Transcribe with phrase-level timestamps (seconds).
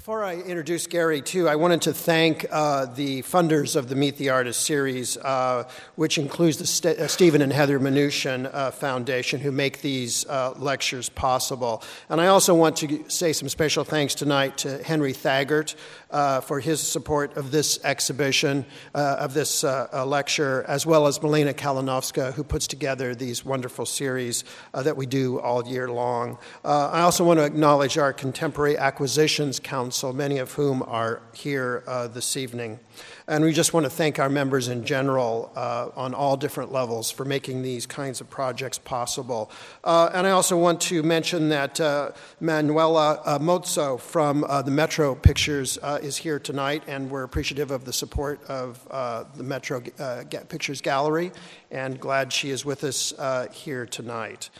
[0.00, 4.16] Before I introduce Gary, too, I wanted to thank uh, the funders of the Meet
[4.16, 9.40] the Artist series, uh, which includes the St- uh, Stephen and Heather Mnuchin uh, Foundation,
[9.40, 11.82] who make these uh, lectures possible.
[12.08, 15.74] And I also want to say some special thanks tonight to Henry Thaggert
[16.10, 18.64] uh, for his support of this exhibition,
[18.94, 24.96] of this lecture, as well as Melina Kalinowska, who puts together these wonderful series that
[24.96, 26.38] we do all year long.
[26.64, 31.82] I also want to acknowledge our Contemporary Acquisitions Council Council, many of whom are here
[31.88, 32.78] uh, this evening.
[33.26, 37.10] And we just want to thank our members in general uh, on all different levels
[37.10, 39.50] for making these kinds of projects possible.
[39.82, 44.70] Uh, and I also want to mention that uh, Manuela uh, Mozzo from uh, the
[44.70, 48.86] Metro Pictures is here tonight, and we're appreciative of the support of
[49.34, 51.32] the Metro Pictures Gallery,
[51.72, 53.12] and glad she is with us
[53.52, 54.50] here tonight.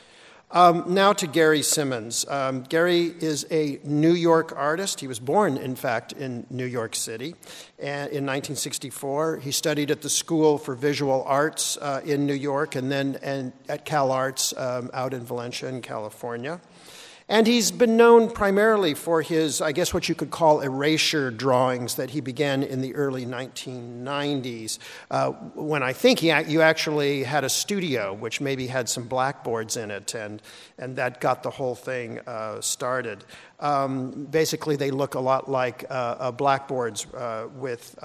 [0.53, 2.27] Um, now to Gary Simmons.
[2.29, 4.99] Um, Gary is a New York artist.
[4.99, 7.37] He was born, in fact, in New York City
[7.79, 9.37] in 1964.
[9.37, 13.53] He studied at the School for Visual Arts uh, in New York and then and
[13.69, 16.61] at Cal Arts um, out in Valencia, in California.
[17.31, 21.95] And he's been known primarily for his, I guess, what you could call erasure drawings
[21.95, 24.79] that he began in the early 1990s,
[25.13, 29.77] uh, when I think he, you actually had a studio which maybe had some blackboards
[29.77, 30.43] in it, and,
[30.77, 33.25] and that got the whole thing uh, started.
[33.61, 37.99] Um, basically, they look a lot like uh, uh, blackboards uh, with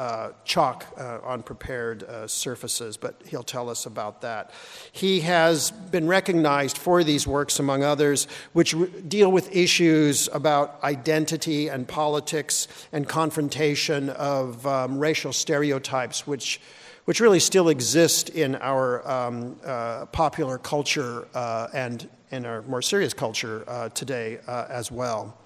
[0.43, 0.85] chalk
[1.23, 4.51] on prepared surfaces, but he'll tell us about that.
[4.91, 10.83] He has been recognized for these works, among others, which re- deal with issues about
[10.83, 16.59] identity and politics and confrontation of um, racial stereotypes, which
[17.05, 22.81] which really still exist in our um, uh, popular culture uh, and in our more
[22.81, 25.37] serious culture uh, today as well.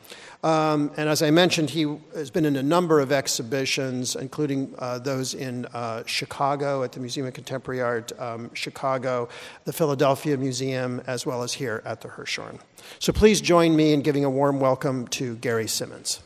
[0.42, 5.00] Um, and as I mentioned, he has been in a number of exhibitions, including uh,
[5.00, 9.28] those in uh, Chicago at the Museum of Contemporary Art, um, Chicago,
[9.66, 12.59] the Philadelphia Museum, as well as here at the Hirshhorn.
[13.00, 16.22] So please join me in giving a warm welcome to Gary Simmons.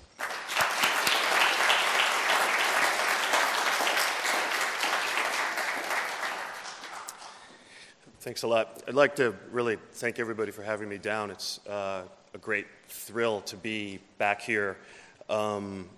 [8.20, 8.84] Thanks a lot.
[8.88, 11.32] I'd like to really thank everybody for having me down.
[11.32, 14.78] It's uh, a great thrill to be back here
[15.30, 15.90] um,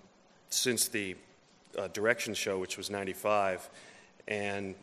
[0.49, 1.15] since the
[1.77, 3.69] uh, Direction show, which was 95.
[4.27, 4.75] And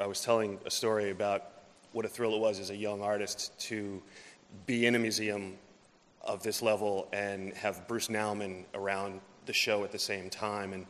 [0.00, 1.50] I was telling a story about
[1.92, 4.00] what a thrill it was as a young artist to
[4.66, 5.54] be in a museum
[6.22, 10.72] of this level and have Bruce Nauman around the show at the same time.
[10.72, 10.86] And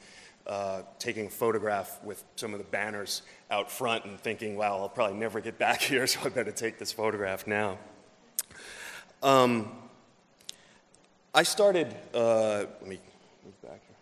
[0.46, 4.88] uh, taking a photograph with some of the banners out front and thinking, wow, I'll
[4.88, 7.78] probably never get back here, so I better take this photograph now.
[9.22, 9.81] Um,
[11.34, 12.98] I started, uh, let me
[13.42, 13.96] move back here.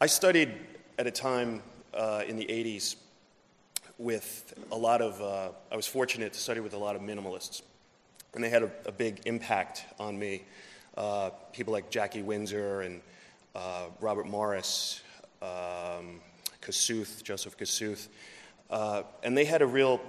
[0.00, 0.52] I studied
[0.98, 1.62] at a time
[1.94, 2.96] uh, in the 80s
[3.98, 7.62] with a lot of, uh, I was fortunate to study with a lot of minimalists,
[8.34, 10.42] and they had a, a big impact on me.
[10.96, 13.00] Uh, people like Jackie Winsor and
[13.54, 15.02] uh, Robert Morris,
[15.40, 16.20] um,
[16.62, 18.08] Kosuth, Joseph Kosuth,
[18.70, 20.00] uh, and they had a real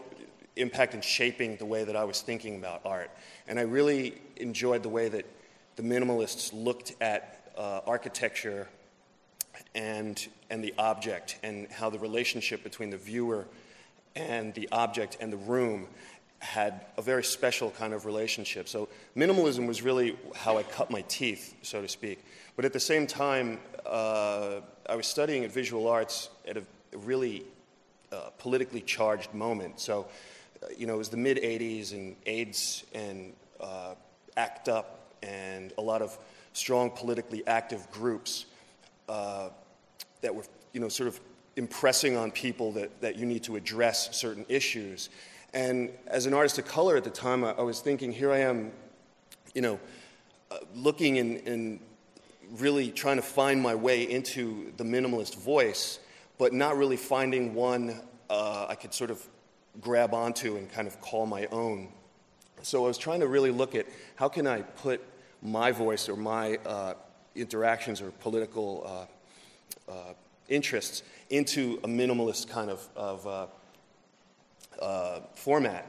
[0.55, 3.11] impact in shaping the way that I was thinking about art.
[3.47, 5.27] And I really enjoyed the way that
[5.75, 8.67] the minimalists looked at uh, architecture
[9.75, 13.45] and, and the object and how the relationship between the viewer
[14.15, 15.87] and the object and the room
[16.39, 18.67] had a very special kind of relationship.
[18.67, 22.23] So minimalism was really how I cut my teeth, so to speak.
[22.55, 26.63] But at the same time, uh, I was studying at visual arts at a
[26.97, 27.45] really
[28.11, 29.79] uh, politically charged moment.
[29.79, 30.07] So,
[30.61, 33.95] uh, you know, it was the mid 80s and AIDS and uh,
[34.35, 36.17] ACT UP and a lot of
[36.53, 38.45] strong politically active groups
[39.09, 39.49] uh,
[40.21, 41.19] that were, you know, sort of
[41.55, 45.09] impressing on people that, that you need to address certain issues.
[45.53, 48.39] And as an artist of color at the time, I, I was thinking, here I
[48.39, 48.71] am,
[49.53, 49.79] you know,
[50.51, 51.79] uh, looking and,
[52.59, 55.97] really trying to find my way into the minimalist voice,
[56.37, 57.99] but not really finding one
[58.29, 59.25] uh, I could sort of
[59.81, 61.87] grab onto and kind of call my own.
[62.61, 65.01] So I was trying to really look at how can I put
[65.43, 66.93] my voice or my uh,
[67.35, 69.07] interactions or political
[69.89, 70.13] uh, uh
[70.49, 73.47] interests into a minimalist kind of, of
[74.81, 75.87] uh, format.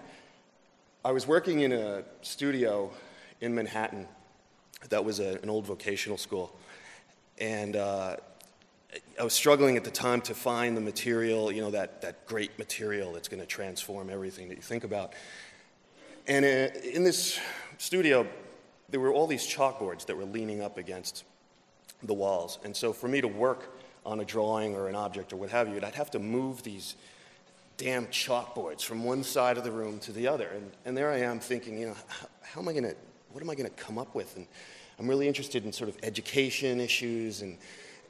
[1.05, 2.91] I was working in a studio
[3.41, 4.06] in Manhattan
[4.89, 6.57] that was a, an old vocational school.
[7.39, 8.17] And uh,
[9.19, 12.59] I was struggling at the time to find the material, you know, that, that great
[12.59, 15.15] material that's going to transform everything that you think about.
[16.27, 17.39] And in this
[17.79, 18.27] studio,
[18.94, 21.25] there were all these chalkboards that were leaning up against
[22.05, 22.61] the walls.
[22.62, 23.76] And so for me to work
[24.06, 26.94] on a drawing or an object or what have you, I'd have to move these
[27.76, 30.46] damn chalkboards from one side of the room to the other.
[30.46, 32.94] And, and there I am thinking, you know, how, how am I going to,
[33.32, 34.37] what am I going to come up with?
[34.37, 34.46] And
[35.00, 37.58] I'm really interested in sort of education issues and,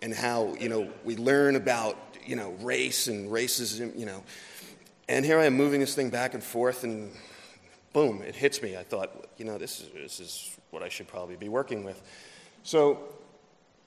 [0.02, 1.96] and how, you know, we learn about,
[2.26, 4.22] you know, race and racism, you know.
[5.08, 7.10] And here I am moving this thing back and forth and
[7.94, 8.76] boom, it hits me.
[8.76, 12.02] I thought, you know, this is, this is what I should probably be working with.
[12.62, 12.98] So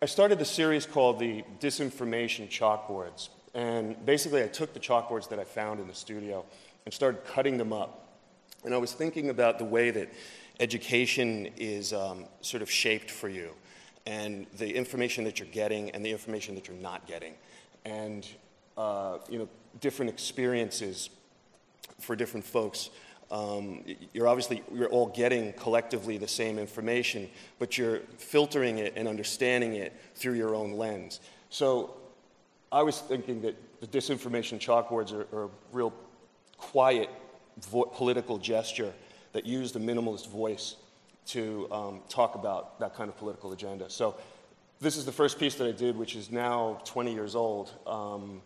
[0.01, 3.30] I started the series called the Disinformation Chalkboards.
[3.54, 6.45] And basically, I took the chalkboards that I found in the studio
[6.86, 8.07] and started cutting them up.
[8.63, 10.12] And I was thinking about the way that
[10.60, 13.51] education is um, sort of shaped for you,
[14.06, 17.33] and the information that you're getting and the information that you're not getting,
[17.86, 18.27] and
[18.77, 19.50] uh, you know,
[19.81, 21.10] different experiences
[22.00, 22.89] for different folks.
[23.29, 23.83] Um,
[24.13, 27.29] you're obviously you're all getting collectively the same information,
[27.59, 31.19] but you're filtering it and understanding it through your own lens.
[31.50, 31.95] So
[32.71, 35.94] I was thinking that the disinformation chalkboards are, are a real
[36.57, 37.09] quiet
[37.69, 38.94] vo- political gesture
[39.33, 40.75] that used a minimalist voice
[41.27, 43.89] to um, talk about that kind of political agenda.
[43.89, 44.15] So
[44.79, 48.41] this is the first piece that I did, which is now 20 years old, um,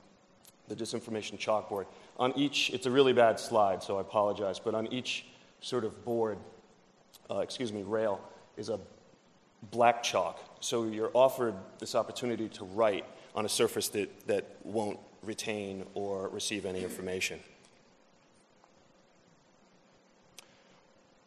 [0.71, 1.85] the disinformation chalkboard.
[2.17, 5.25] On each, it's a really bad slide, so I apologize, but on each
[5.59, 6.37] sort of board,
[7.29, 8.21] uh, excuse me, rail,
[8.55, 8.79] is a
[9.69, 10.39] black chalk.
[10.61, 16.29] So you're offered this opportunity to write on a surface that, that won't retain or
[16.29, 17.39] receive any information.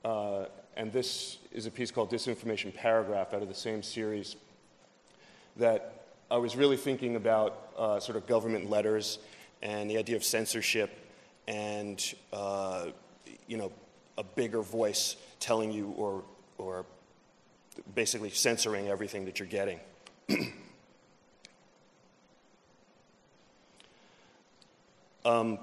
[0.04, 0.46] Uh,
[0.76, 4.36] and this is a piece called Disinformation Paragraph out of the same series
[5.56, 9.18] that I was really thinking about uh, sort of government letters
[9.64, 11.10] and the idea of censorship
[11.48, 12.86] and, uh,
[13.48, 13.72] you know,
[14.16, 16.22] a bigger voice telling you or,
[16.58, 16.84] or
[17.94, 19.80] basically censoring everything that you're getting.
[25.26, 25.58] Um,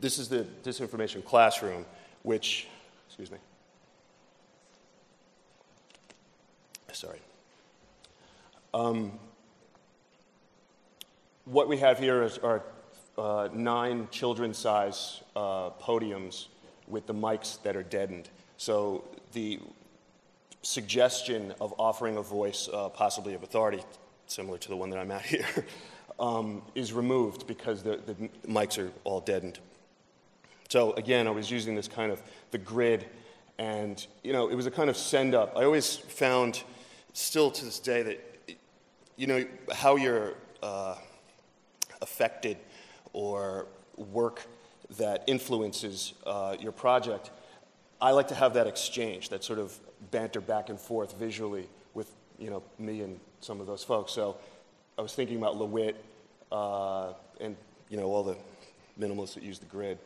[0.00, 1.86] this is the disinformation classroom,
[2.24, 2.68] which,
[3.06, 3.38] excuse me.
[6.92, 7.20] Sorry.
[8.74, 9.12] Um,
[11.46, 12.62] what we have here is, are
[13.18, 16.46] uh, nine children size uh, podiums
[16.88, 18.28] with the mics that are deadened.
[18.58, 19.60] So the
[20.62, 23.82] suggestion of offering a voice, uh, possibly of authority,
[24.26, 25.46] similar to the one that I'm at here,
[26.18, 28.14] um, is removed because the, the
[28.48, 29.58] mics are all deadened.
[30.68, 32.20] So again, I was using this kind of
[32.50, 33.06] the grid,
[33.58, 35.56] and you know, it was a kind of send up.
[35.56, 36.62] I always found,
[37.12, 38.58] still to this day, that
[39.16, 40.96] you know how you're uh,
[42.02, 42.56] affected
[43.16, 43.66] or
[43.96, 44.46] work
[44.98, 47.30] that influences uh, your project.
[47.98, 49.74] I like to have that exchange, that sort of
[50.10, 54.12] banter back and forth visually with you know me and some of those folks.
[54.12, 54.36] So
[54.98, 55.96] I was thinking about LeWitt
[56.52, 57.56] uh, and
[57.88, 58.36] you know all the
[59.00, 59.96] minimalists that use the grid.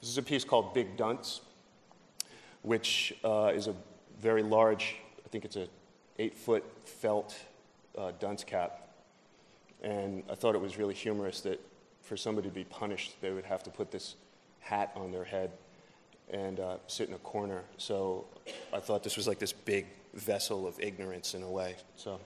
[0.00, 1.42] This is a piece called Big Dunce,
[2.62, 3.74] which uh, is a
[4.22, 4.96] very large,
[5.26, 5.68] I think it's a
[6.18, 7.36] eight foot felt
[7.98, 8.87] uh, dunce cap.
[9.82, 11.60] And I thought it was really humorous that
[12.02, 14.16] for somebody to be punished, they would have to put this
[14.60, 15.50] hat on their head
[16.30, 17.62] and uh, sit in a corner.
[17.76, 18.26] So
[18.72, 21.76] I thought this was like this big vessel of ignorance in a way.
[21.96, 22.20] So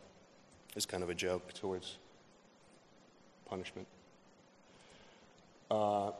[0.74, 1.96] it's kind of a joke towards
[3.46, 3.86] punishment.
[5.70, 6.12] Uh,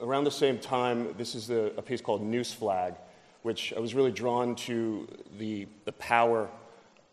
[0.00, 2.94] around the same time, this is a, a piece called Noose Flag,
[3.42, 6.48] which I was really drawn to the, the power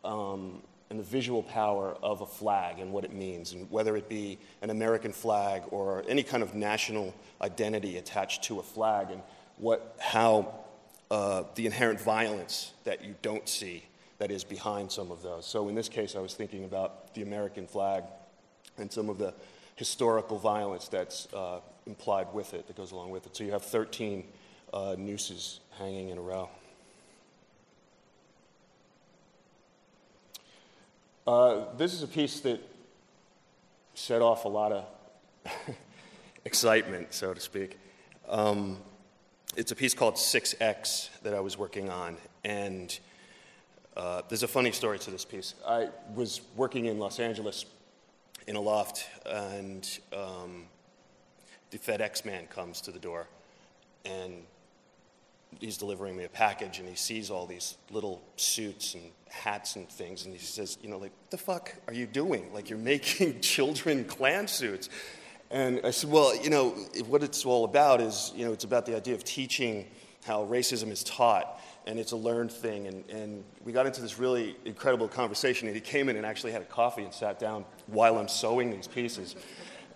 [0.03, 4.09] um, and the visual power of a flag and what it means, and whether it
[4.09, 9.21] be an American flag or any kind of national identity attached to a flag, and
[9.57, 10.53] what, how
[11.11, 13.83] uh, the inherent violence that you don't see
[14.17, 15.45] that is behind some of those.
[15.45, 18.03] So in this case, I was thinking about the American flag
[18.77, 19.33] and some of the
[19.75, 23.35] historical violence that's uh, implied with it, that goes along with it.
[23.35, 24.25] So you have 13
[24.73, 26.49] uh, nooses hanging in a row.
[31.27, 32.59] Uh, this is a piece that
[33.93, 34.85] set off a lot of
[36.45, 37.77] excitement, so to speak.
[38.27, 38.77] Um,
[39.55, 42.97] it's a piece called 6X that I was working on, and
[43.97, 45.55] uh, there's a funny story to this piece.
[45.67, 47.65] I was working in Los Angeles
[48.47, 50.65] in a loft, and um,
[51.71, 53.27] the FedEx man comes to the door,
[54.05, 54.43] and
[55.59, 59.89] he's delivering me a package, and he sees all these little suits and hats and
[59.89, 62.53] things, and he says, "You know, like, what the fuck are you doing?
[62.53, 64.89] Like, you're making children Klan suits."
[65.51, 66.69] And I said, "Well, you know,
[67.07, 69.87] what it's all about is, you know, it's about the idea of teaching
[70.25, 72.85] how racism is taught." and it's a learned thing.
[72.85, 76.51] And, and we got into this really incredible conversation, and he came in and actually
[76.51, 79.35] had a coffee and sat down while I'm sewing these pieces.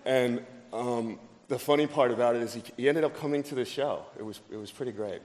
[0.03, 0.43] And
[0.73, 1.19] um,
[1.49, 4.05] the funny part about it is he, he, ended up coming to the show.
[4.17, 5.21] It was, it was pretty great.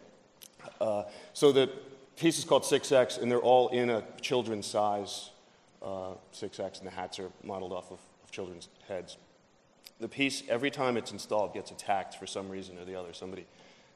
[0.80, 1.70] Uh, so the
[2.16, 5.30] piece is called 6X, and they're all in a children's size
[5.82, 9.16] uh, 6X, and the hats are modeled off of, of children's heads.
[10.00, 13.12] The piece, every time it's installed, gets attacked for some reason or the other.
[13.12, 13.46] Somebody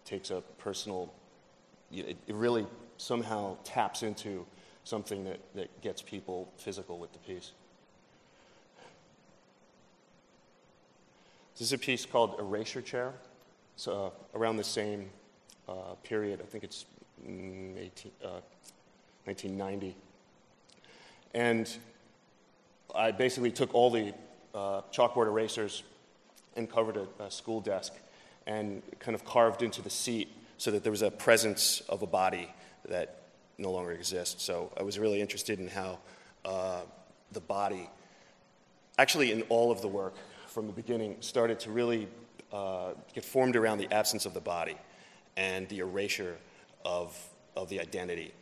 [0.04, 1.12] takes a personal,
[1.92, 4.44] it, it really somehow taps into
[4.84, 7.52] something that, that gets people physical with the piece.
[11.54, 13.12] This is a piece called Erasure Chair.
[13.74, 15.10] It's uh, around the same
[16.02, 16.40] period.
[16.42, 16.84] I think it's
[17.24, 18.40] 18, uh,
[19.24, 19.94] 1990.
[21.34, 21.70] And
[22.94, 24.12] I basically took all the
[24.54, 25.82] uh, chalkboard erasers
[26.56, 27.94] and covered a, a, school desk
[28.46, 30.28] and kind of carved into the seat
[30.58, 32.52] so that there was a presence of a body
[32.88, 33.22] that
[33.56, 34.42] no longer exists.
[34.42, 35.98] So I was really interested in how
[36.44, 36.80] uh,
[37.32, 37.88] the body,
[38.98, 40.14] actually, in all of the work
[40.48, 42.08] from the beginning, started to really
[42.52, 44.76] uh, get formed around the absence of the body
[45.36, 46.36] and the erasure
[46.84, 47.16] of,
[47.56, 48.32] of the identity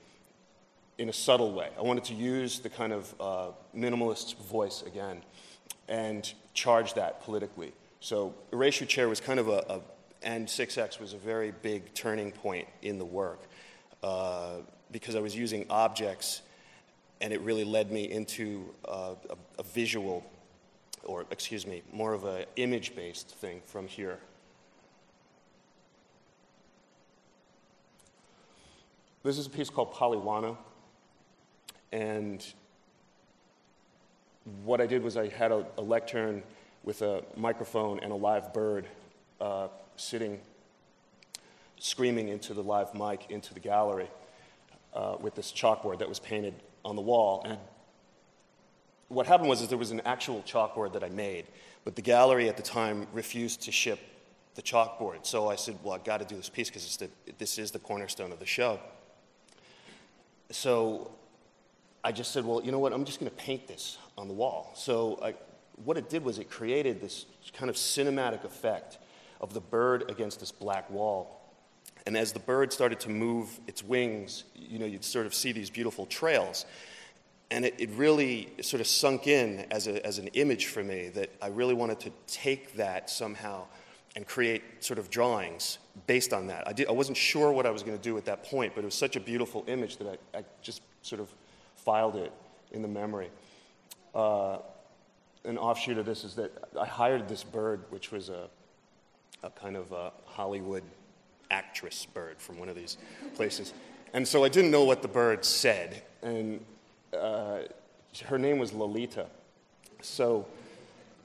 [0.99, 1.69] in a subtle way.
[1.79, 5.23] I wanted to use the kind of uh, minimalist voice again
[5.89, 7.73] and charge that politically.
[8.01, 9.81] So Erasure Chair was kind of a, a
[10.23, 13.41] and 6X was a very big turning point in the work
[14.03, 14.57] uh,
[14.91, 16.43] because I was using objects
[17.21, 20.25] and it really led me into uh, a, a visual,
[21.05, 24.19] or excuse me, more of an image based thing from here.
[29.23, 30.57] This is a piece called Polywana.
[31.93, 32.45] And
[34.65, 36.43] what I did was I had a, a lectern
[36.85, 38.87] with a microphone and a live bird
[39.39, 40.41] uh, sitting,
[41.79, 44.09] screaming into the live mic into the gallery
[44.95, 47.43] uh, with this chalkboard that was painted on the wall.
[47.45, 47.59] And
[49.09, 51.45] what happened was is there was an actual chalkboard that I made,
[51.85, 53.99] but the gallery at the time refused to ship
[54.55, 55.27] the chalkboard.
[55.27, 56.99] So I said, well, I've got to do this piece because
[57.37, 58.81] this is the cornerstone of the show.
[60.51, 61.11] So
[62.03, 64.35] I just said, well, you know what, I'm just going to paint this on the
[64.35, 64.73] wall.
[64.75, 65.35] So I,
[65.85, 68.99] what it did was it created this kind of cinematic effect
[69.41, 71.37] of the bird against this black wall.
[72.07, 75.53] And as the bird started to move its wings, you know, you'd sort of see
[75.53, 76.65] these beautiful trails.
[77.51, 81.09] And it, it really sort of sunk in as, a, as an image for me
[81.11, 83.65] that I really wanted to take that somehow
[84.17, 86.67] and create sort of drawings based on that.
[86.67, 88.83] I, did, I wasn't sure what I was going to do at that point, but
[88.83, 91.33] it was such a beautiful image that I, I just sort of
[91.77, 92.33] filed it
[92.73, 93.31] in the memory.
[94.15, 94.59] Uh,
[95.45, 98.49] an offshoot of this is that I hired this bird, which was a,
[99.43, 100.83] a kind of a Hollywood
[101.51, 102.99] actress bird from one of these
[103.35, 103.73] places.
[104.13, 106.03] And so I didn't know what the bird said.
[106.23, 106.65] And
[107.17, 107.61] uh,
[108.27, 109.27] her name was Lolita.
[110.03, 110.47] So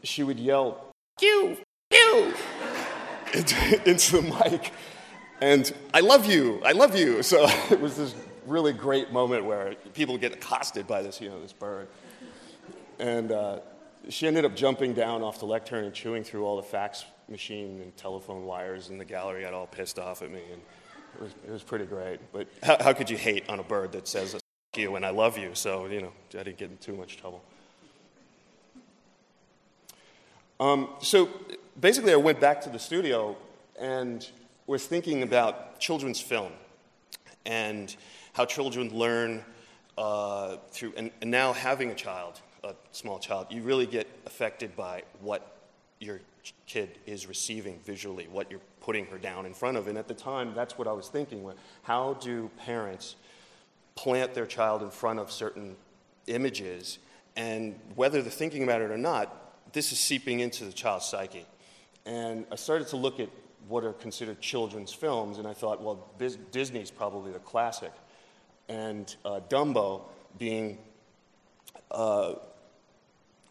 [0.04, 1.58] she would yell, you,
[1.92, 2.34] you,
[3.36, 4.72] into, into the mic.
[5.42, 7.22] And I love you, I love you.
[7.24, 8.16] So it was this
[8.46, 11.88] really great moment where people get accosted by this, you know, this bird.
[13.00, 13.60] And uh,
[14.10, 17.82] she ended up jumping down off the lectern and chewing through all the fax machine
[17.82, 20.42] and telephone wires, and the gallery got all pissed off at me.
[20.52, 20.62] And
[21.16, 22.20] it was, it was pretty great.
[22.32, 24.40] But how, how could you hate on a bird that says
[24.76, 25.52] you and I love you?
[25.54, 27.44] So, you know, I didn't get in too much trouble.
[30.60, 31.30] Um, so
[31.80, 33.36] basically, I went back to the studio
[33.80, 34.28] and
[34.68, 36.52] was thinking about children's film
[37.46, 37.96] and
[38.34, 39.44] how children learn
[39.98, 44.76] uh, through, and, and now having a child, a small child, you really get affected
[44.76, 45.56] by what
[46.00, 46.20] your
[46.66, 49.88] kid is receiving visually, what you're putting her down in front of.
[49.88, 51.50] And at the time, that's what I was thinking.
[51.84, 53.16] How do parents
[53.96, 55.76] plant their child in front of certain
[56.28, 57.00] images?
[57.36, 61.46] And whether they're thinking about it or not, this is seeping into the child's psyche.
[62.06, 63.30] And I started to look at
[63.68, 66.08] what are considered children's films, and I thought, well,
[66.52, 67.92] Disney's probably the classic
[68.70, 70.04] and uh, Dumbo
[70.38, 70.78] being
[71.92, 72.34] uh,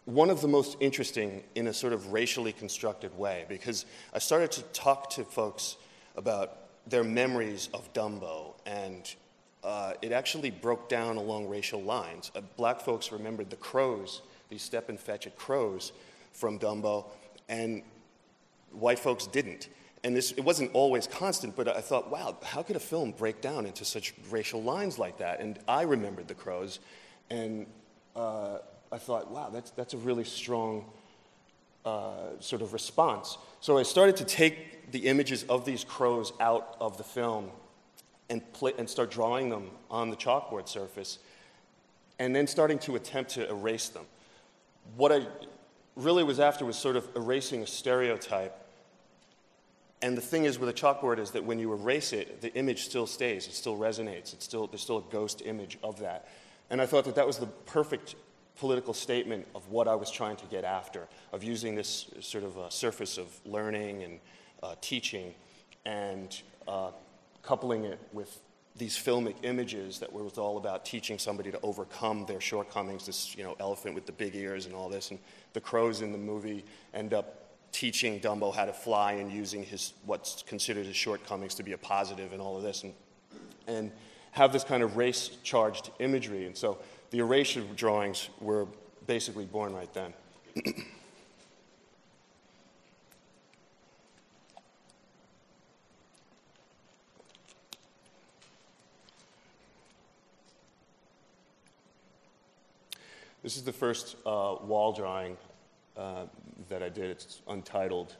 [0.04, 4.52] one of the most interesting in a sort of racially constructed way because I started
[4.52, 5.76] to talk to folks
[6.16, 9.14] about their memories of Dumbo, and
[9.62, 12.30] uh, it actually broke down along racial lines.
[12.36, 14.20] Uh, black folks remembered the crows,
[14.50, 15.92] these step and fetch it crows
[16.32, 17.06] from Dumbo,
[17.48, 17.82] and
[18.74, 19.68] white folks didn't
[20.04, 23.40] and this, it wasn't always constant, but I thought, wow, how could a film break
[23.40, 25.40] down into such racial lines like that?
[25.40, 26.78] And I remembered The Crows,
[27.30, 27.66] and
[28.14, 28.58] uh,
[28.92, 30.84] I thought, wow, that's, that's a really strong
[31.86, 33.38] uh, sort of response.
[33.60, 37.50] So I started to take the images of these crows out of the film
[38.28, 38.42] and,
[38.78, 41.18] and start drawing them on the chalkboard surface
[42.18, 44.04] and then starting to attempt to erase them.
[44.96, 45.26] What I
[45.96, 48.63] really was after was sort of erasing a stereotype.
[50.04, 52.84] And the thing is with a chalkboard is that when you erase it, the image
[52.84, 56.28] still stays, it still resonates, it's still, there's still a ghost image of that.
[56.68, 58.14] And I thought that that was the perfect
[58.58, 62.70] political statement of what I was trying to get after, of using this sort of
[62.70, 64.20] surface of learning and
[64.62, 65.32] uh, teaching
[65.86, 66.90] and uh,
[67.42, 68.40] coupling it with
[68.76, 73.06] these filmic images that was all about teaching somebody to overcome their shortcomings.
[73.06, 75.18] This, you know, elephant with the big ears and all this, and
[75.54, 77.43] the crows in the movie end up
[77.74, 81.78] teaching Dumbo how to fly and using his what's considered his shortcomings to be a
[81.78, 82.94] positive and all of this, and
[83.66, 83.90] and
[84.30, 86.46] have this kind of race-charged imagery.
[86.46, 86.78] And so
[87.10, 88.66] the erasure drawings were
[89.06, 90.12] basically born right then.
[103.42, 105.36] This is the first uh, wall drawing
[105.96, 106.24] uh,
[106.68, 107.10] that I did.
[107.10, 108.16] It's untitled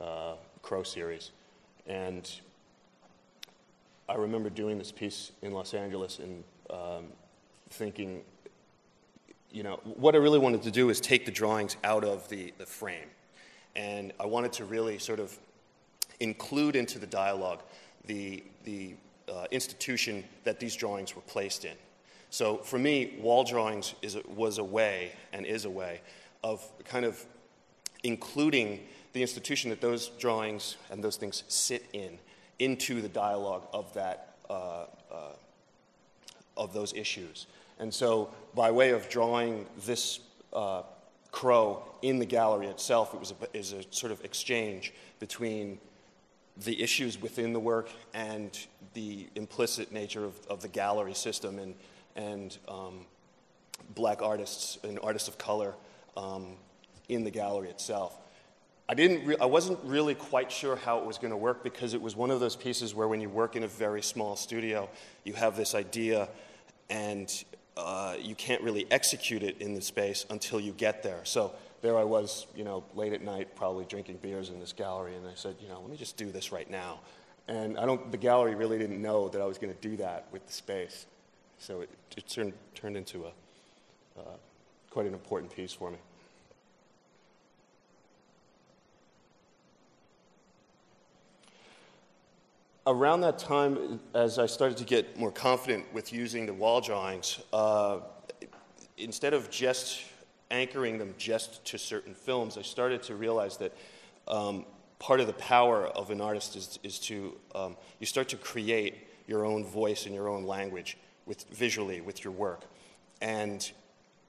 [0.00, 1.32] uh, Crow series.
[1.86, 2.30] And
[4.08, 7.06] I remember doing this piece in Los Angeles and um,
[7.70, 8.22] thinking,
[9.50, 12.52] you know, what I really wanted to do is take the drawings out of the,
[12.58, 13.08] the frame.
[13.76, 15.36] And I wanted to really sort of
[16.18, 17.62] include into the dialogue
[18.06, 18.94] the, the
[19.28, 21.76] uh, institution that these drawings were placed in.
[22.30, 26.00] So for me, wall drawings is, was a way and is a way
[26.42, 27.24] of kind of
[28.02, 28.80] including
[29.12, 32.18] the institution that those drawings and those things sit in
[32.58, 35.32] into the dialogue of that uh, uh,
[36.56, 37.46] of those issues.
[37.78, 40.20] And so, by way of drawing this
[40.52, 40.82] uh,
[41.32, 45.78] crow in the gallery itself, it was a, is a sort of exchange between
[46.64, 51.74] the issues within the work and the implicit nature of, of the gallery system and
[52.16, 53.06] and um,
[53.94, 55.74] black artists and artists of color
[56.20, 56.56] um,
[57.08, 58.16] in the gallery itself.
[58.88, 61.94] I, didn't re- I wasn't really quite sure how it was going to work because
[61.94, 64.88] it was one of those pieces where when you work in a very small studio,
[65.24, 66.28] you have this idea
[66.88, 67.44] and
[67.76, 71.20] uh, you can't really execute it in the space until you get there.
[71.24, 71.52] So
[71.82, 75.26] there I was, you know, late at night, probably drinking beers in this gallery, and
[75.26, 77.00] I said, you know, let me just do this right now.
[77.48, 80.26] And I don't, the gallery really didn't know that I was going to do that
[80.30, 81.06] with the space.
[81.58, 84.36] So it, it turned, turned into a, uh,
[84.90, 85.98] quite an important piece for me.
[92.90, 97.38] Around that time, as I started to get more confident with using the wall drawings,
[97.52, 98.00] uh,
[98.98, 100.02] instead of just
[100.50, 103.76] anchoring them just to certain films, I started to realize that
[104.26, 104.66] um,
[104.98, 109.06] part of the power of an artist is, is to, um, you start to create
[109.28, 112.64] your own voice and your own language with visually with your work.
[113.22, 113.70] And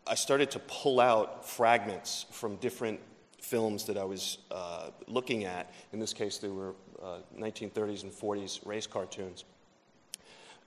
[0.06, 3.00] I started to pull out fragments from different
[3.40, 5.74] films that I was uh, looking at.
[5.94, 9.46] In this case, they were uh, 1930s and 40s race cartoons.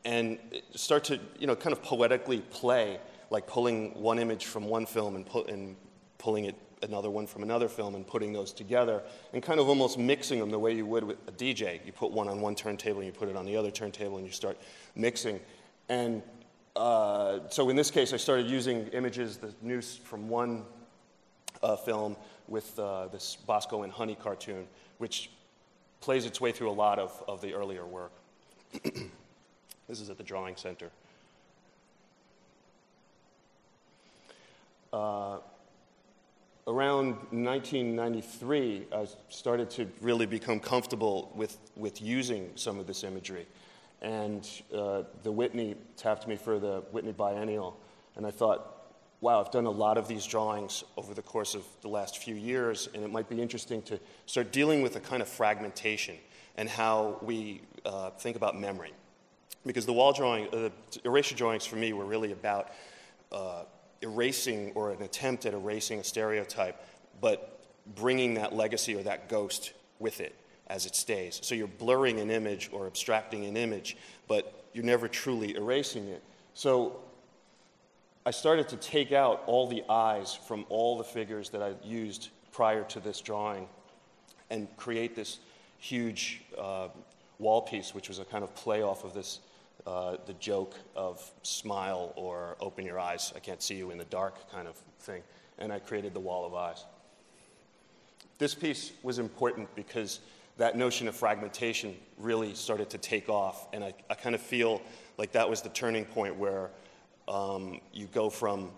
[0.05, 0.39] And
[0.75, 2.99] start to, you know, kind of poetically play,
[3.31, 5.77] like pulling one image from one film and, pu- and
[6.19, 9.99] pulling it another one from another film and putting those together and kind of almost
[9.99, 11.85] mixing them the way you would with a DJ.
[11.85, 14.27] You put one on one turntable and you put it on the other turntable and
[14.27, 14.59] you start
[14.95, 15.41] mixing.
[15.89, 16.23] And
[16.77, 20.65] uh, so in this case, I started using images, the news from one
[21.63, 22.17] uh, film
[22.49, 24.67] with uh, this Bosko and Honey cartoon,
[24.99, 25.31] which
[26.05, 28.13] plays its way through a lot of, of the earlier work.
[28.83, 30.91] this is at the Drawing Center.
[34.93, 35.39] Uh,
[36.67, 43.47] around 1993, I started to really become comfortable with, with using some of this imagery
[44.05, 47.75] and uh, the Whitney tapped me for the Whitney Biennial,
[48.17, 48.74] and I thought,
[49.25, 52.35] wow, I've done a lot of these drawings over the course of the last few
[52.35, 56.17] years, and it might be interesting to start dealing with a kind of fragmentation
[56.59, 58.93] and how we uh, think about memory.
[59.65, 60.73] Because the wall drawing, uh, the
[61.07, 62.73] erasure drawings for me were really about
[63.33, 63.63] uh,
[64.03, 66.85] erasing or an attempt at erasing a stereotype,
[67.23, 70.35] but bringing that legacy or that ghost with it
[70.67, 71.41] as it stays.
[71.43, 73.97] So you're blurring an image or abstracting an image,
[74.29, 76.23] but you're never truly erasing it.
[76.53, 77.01] So
[78.27, 82.31] I started to take out all the eyes from all the figures that I used
[82.53, 83.69] prior to this drawing
[84.49, 85.41] and create this
[85.79, 86.89] huge uh,
[87.39, 89.41] wall piece, which was a kind of play off of this,
[89.87, 94.05] uh, the joke of smile or open your eyes, I can't see you in the
[94.05, 95.23] dark kind of thing.
[95.59, 96.83] And I created the wall of eyes.
[98.39, 100.21] This piece was important because
[100.57, 103.69] that notion of fragmentation really started to take off.
[103.75, 104.81] And I, I kind of feel
[105.19, 106.71] like that was the turning point where
[107.29, 108.71] um, you go from,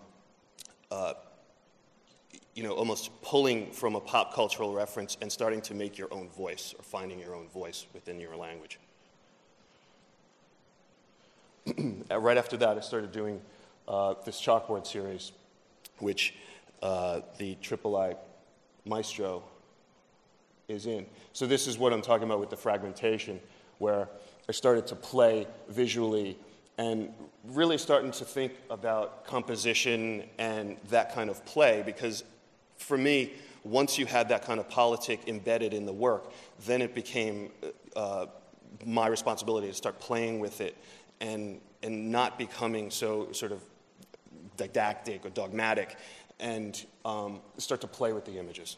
[0.91, 1.13] uh,
[2.55, 6.29] you know, almost pulling from a pop cultural reference and starting to make your own
[6.29, 8.79] voice or finding your own voice within your language.
[12.11, 13.41] right after that, I started doing
[13.87, 15.31] uh, this chalkboard series,
[15.99, 16.33] which
[16.81, 18.15] uh, the Triple I
[18.85, 19.43] Maestro
[20.67, 21.05] is in.
[21.33, 23.39] So, this is what I'm talking about with the fragmentation,
[23.79, 24.07] where
[24.47, 26.37] I started to play visually
[26.77, 27.11] and
[27.45, 32.23] really starting to think about composition and that kind of play because
[32.77, 36.31] for me, once you had that kind of politic embedded in the work,
[36.65, 37.49] then it became
[37.95, 38.27] uh,
[38.85, 40.77] my responsibility to start playing with it
[41.19, 43.61] and, and not becoming so sort of
[44.55, 45.95] didactic or dogmatic
[46.39, 48.77] and um, start to play with the images.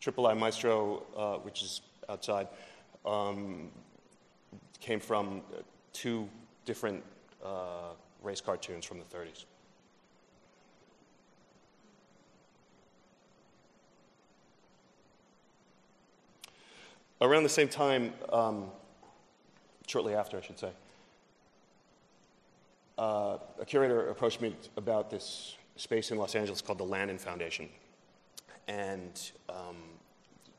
[0.00, 2.48] Triple I Maestro, uh, which is outside,
[3.06, 3.70] um,
[4.80, 5.42] came from
[5.92, 6.28] two
[6.64, 7.02] different
[7.44, 7.92] uh,
[8.22, 9.44] race cartoons from the 30s.
[17.20, 18.66] Around the same time, um,
[19.86, 20.70] shortly after, I should say,
[22.98, 27.68] uh, a curator approached me about this space in Los Angeles called the Lannan Foundation.
[28.68, 29.76] And um,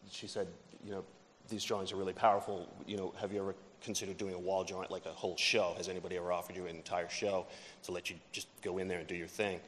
[0.10, 0.48] she said,
[0.84, 1.04] you know,
[1.50, 2.68] these drawings are really powerful.
[2.86, 5.74] You know, have you ever considered doing a wall drawing, like a whole show?
[5.78, 7.46] Has anybody ever offered you an entire show
[7.84, 9.60] to let you just go in there and do your thing?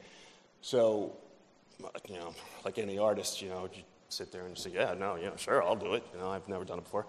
[0.62, 1.12] So,
[2.08, 5.30] you know, like any artist, you know, you sit there and say, yeah, no, yeah,
[5.36, 6.04] sure, I'll do it.
[6.12, 7.06] You know, I've never done it before.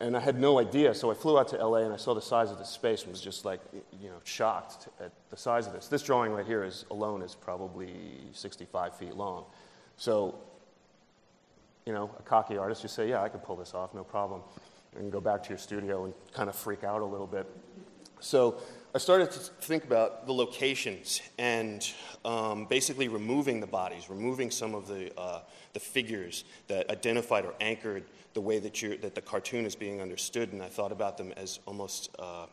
[0.00, 2.22] And I had no idea, so I flew out to LA and I saw the
[2.22, 3.60] size of the space and was just like,
[4.00, 5.88] you know, shocked at the size of this.
[5.88, 7.92] This drawing right here is alone is probably
[8.32, 9.44] 65 feet long.
[9.96, 10.36] So
[11.88, 14.42] you know, a cocky artist, you say, yeah, I can pull this off, no problem.
[14.98, 17.46] And go back to your studio and kind of freak out a little bit.
[18.20, 18.60] So
[18.94, 21.90] I started to think about the locations and
[22.26, 25.40] um, basically removing the bodies, removing some of the, uh,
[25.72, 30.02] the figures that identified or anchored the way that, you that the cartoon is being
[30.02, 30.52] understood.
[30.52, 32.46] And I thought about them as almost uh,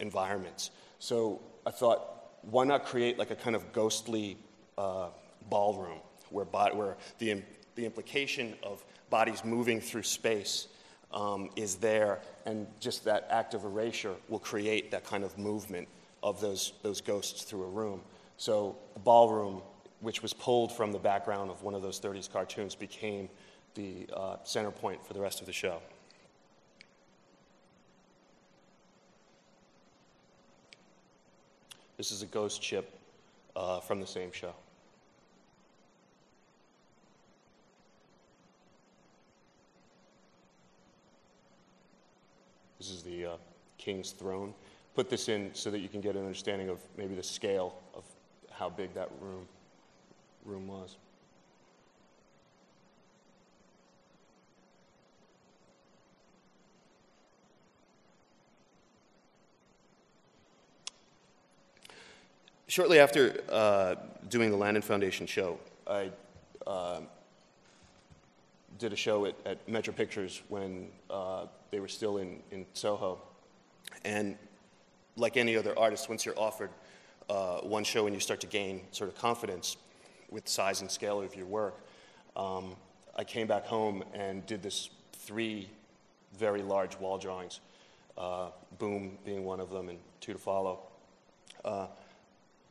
[0.00, 0.70] environments.
[0.98, 4.38] So I thought, why not create like a kind of ghostly
[4.78, 5.08] uh,
[5.50, 5.98] ballroom
[6.30, 7.42] where, where the
[7.78, 10.66] the implication of bodies moving through space
[11.12, 15.86] um, is there, and just that act of erasure will create that kind of movement
[16.24, 18.00] of those, those ghosts through a room.
[18.36, 19.62] So the ballroom,
[20.00, 23.28] which was pulled from the background of one of those 30s cartoons, became
[23.76, 25.80] the uh, center point for the rest of the show.
[31.96, 32.92] This is a ghost ship
[33.54, 34.52] uh, from the same show.
[42.88, 43.36] This is the uh,
[43.76, 44.54] king's throne.
[44.94, 48.02] Put this in so that you can get an understanding of maybe the scale of
[48.50, 49.46] how big that room,
[50.46, 50.96] room was.
[62.68, 63.96] Shortly after uh,
[64.30, 66.10] doing the Lannan Foundation show, I
[66.66, 67.00] uh,
[68.78, 73.20] did a show at, at Metro Pictures when uh, they were still in, in Soho.
[74.04, 74.36] And
[75.16, 76.70] like any other artist, once you're offered
[77.28, 79.76] uh, one show and you start to gain sort of confidence
[80.30, 81.80] with size and scale of your work,
[82.36, 82.76] um,
[83.16, 85.68] I came back home and did this three
[86.38, 87.60] very large wall drawings,
[88.16, 90.80] uh, Boom being one of them and two to follow.
[91.64, 91.86] Uh,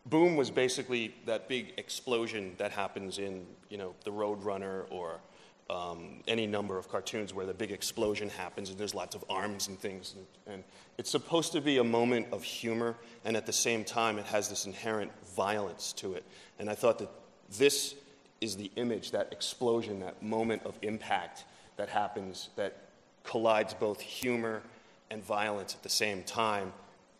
[0.05, 5.19] Boom was basically that big explosion that happens in, you know, The Roadrunner or
[5.69, 9.67] um, any number of cartoons where the big explosion happens and there's lots of arms
[9.67, 10.15] and things.
[10.15, 10.63] And, and,
[10.97, 14.49] it's supposed to be a moment of humor, and at the same time, it has
[14.49, 16.23] this inherent violence to it.
[16.57, 17.11] And I thought that
[17.59, 17.93] this
[18.41, 22.77] is the image, that explosion, that moment of impact that happens that
[23.23, 24.63] collides both humor
[25.11, 26.73] and violence at the same time.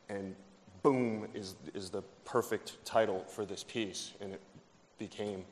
[0.09, 0.35] And
[0.81, 4.41] boom is, is the perfect title for this piece, and it
[4.97, 5.45] became.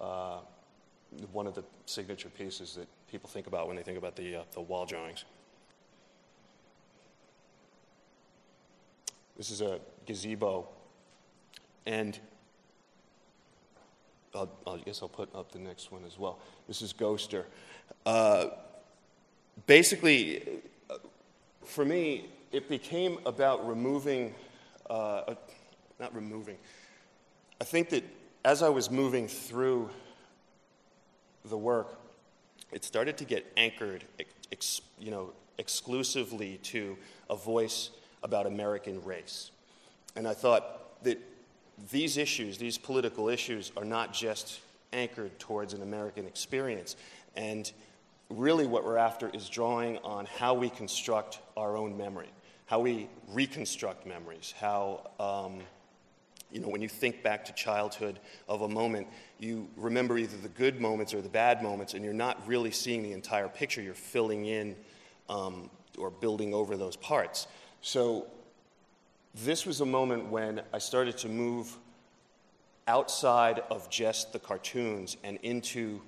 [0.00, 0.38] Uh,
[1.32, 4.42] one of the signature pieces that people think about when they think about the, uh,
[4.52, 5.24] the wall drawings.
[9.36, 10.68] This is a gazebo,
[11.86, 12.18] and
[14.34, 16.40] I'll, i guess I'll put up the next one as well.
[16.66, 17.44] This is Ghoster.
[18.04, 18.46] Uh,
[19.66, 20.96] basically, uh,
[21.64, 24.34] for me, it became about removing,
[24.90, 25.34] uh,
[26.00, 26.56] not removing,
[27.60, 28.04] I think that
[28.44, 29.90] as I was moving through
[31.50, 31.98] the work,
[32.72, 34.04] it started to get anchored,
[34.52, 36.96] ex, you know, exclusively to
[37.30, 37.90] a voice
[38.22, 39.50] about American race.
[40.16, 41.18] And I thought that
[41.90, 44.60] these issues, these political issues, are not just
[44.92, 46.96] anchored towards an American experience.
[47.36, 47.70] And
[48.30, 52.30] really, what we're after is drawing on how we construct our own memory,
[52.66, 55.10] how we reconstruct memories, how.
[55.18, 55.60] Um,
[56.50, 59.06] you know, when you think back to childhood of a moment,
[59.38, 63.02] you remember either the good moments or the bad moments, and you're not really seeing
[63.02, 63.82] the entire picture.
[63.82, 64.74] You're filling in
[65.28, 67.46] um, or building over those parts.
[67.82, 68.26] So,
[69.34, 71.76] this was a moment when I started to move
[72.88, 76.00] outside of just the cartoons and into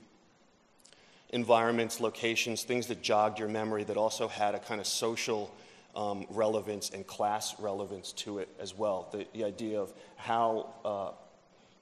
[1.29, 5.55] environments, locations, things that jogged your memory that also had a kind of social
[5.97, 9.09] um, relevance and class relevance to it as well.
[9.13, 11.11] The, the idea of how uh,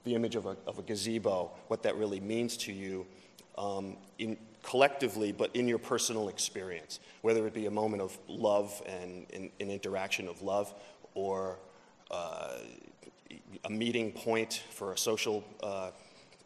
[0.03, 3.05] the image of a, of a, gazebo, what that really means to you
[3.57, 8.81] um, in, collectively, but in your personal experience, whether it be a moment of love
[8.85, 10.73] and an interaction of love
[11.13, 11.57] or
[12.11, 12.57] uh,
[13.65, 15.91] a meeting point for a social uh,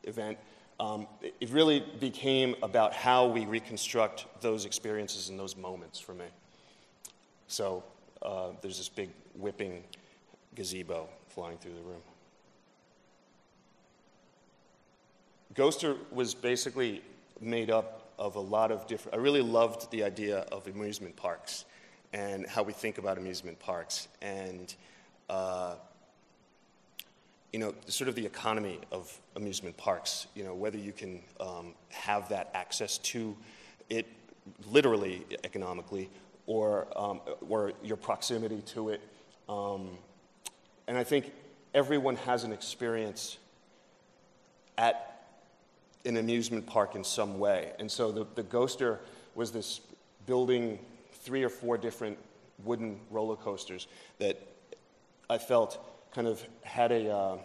[0.03, 0.37] event.
[0.79, 6.25] Um, it really became about how we reconstruct those experiences and those moments for me.
[7.47, 7.83] So
[8.21, 9.83] uh, there's this big whipping
[10.55, 12.01] gazebo flying through the room.
[15.55, 17.01] Ghoster was basically
[17.39, 19.17] made up of a lot of different.
[19.17, 21.65] I really loved the idea of amusement parks
[22.11, 24.73] and how we think about amusement parks and.
[25.29, 25.75] Uh,
[27.53, 31.75] you know, sort of the economy of amusement parks, you know, whether you can um,
[31.89, 33.37] have that access to
[33.91, 34.07] it
[34.71, 36.09] literally economically
[36.45, 39.01] or, um, or your proximity to it.
[39.47, 39.97] Um,
[40.87, 41.31] and I think
[41.73, 43.37] everyone has an experience
[44.77, 45.25] at
[46.05, 47.71] an amusement park in some way.
[47.79, 48.99] And so the, the Ghoster
[49.35, 49.81] was this
[50.25, 50.79] building
[51.11, 52.17] three or four different
[52.63, 53.87] wooden roller coasters
[54.19, 54.39] that
[55.29, 55.79] I felt
[56.13, 57.37] kind of had a, uh,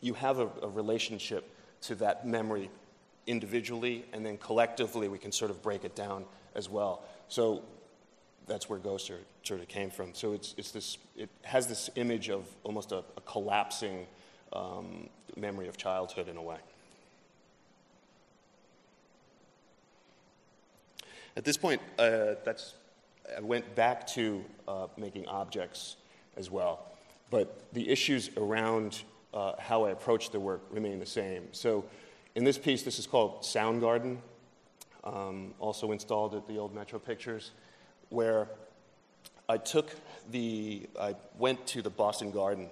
[0.00, 1.48] you have a, a relationship
[1.82, 2.70] to that memory
[3.26, 6.24] individually, and then collectively we can sort of break it down
[6.54, 7.02] as well.
[7.28, 7.62] So
[8.46, 10.14] that's where Ghoster sort of came from.
[10.14, 14.06] So it's, it's this, it has this image of almost a, a collapsing
[14.52, 16.58] um, memory of childhood in a way.
[21.36, 22.74] At this point, uh, that's,
[23.36, 25.96] I went back to uh, making objects
[26.36, 26.86] as well.
[27.30, 29.02] But the issues around
[29.34, 31.48] uh, how I approach the work remain the same.
[31.52, 31.84] So
[32.36, 34.18] in this piece, this is called Soundgarden,
[35.04, 37.50] um, also installed at the old Metro Pictures,
[38.10, 38.48] where
[39.48, 39.94] I took
[40.30, 42.68] the, I went to the Boston Garden,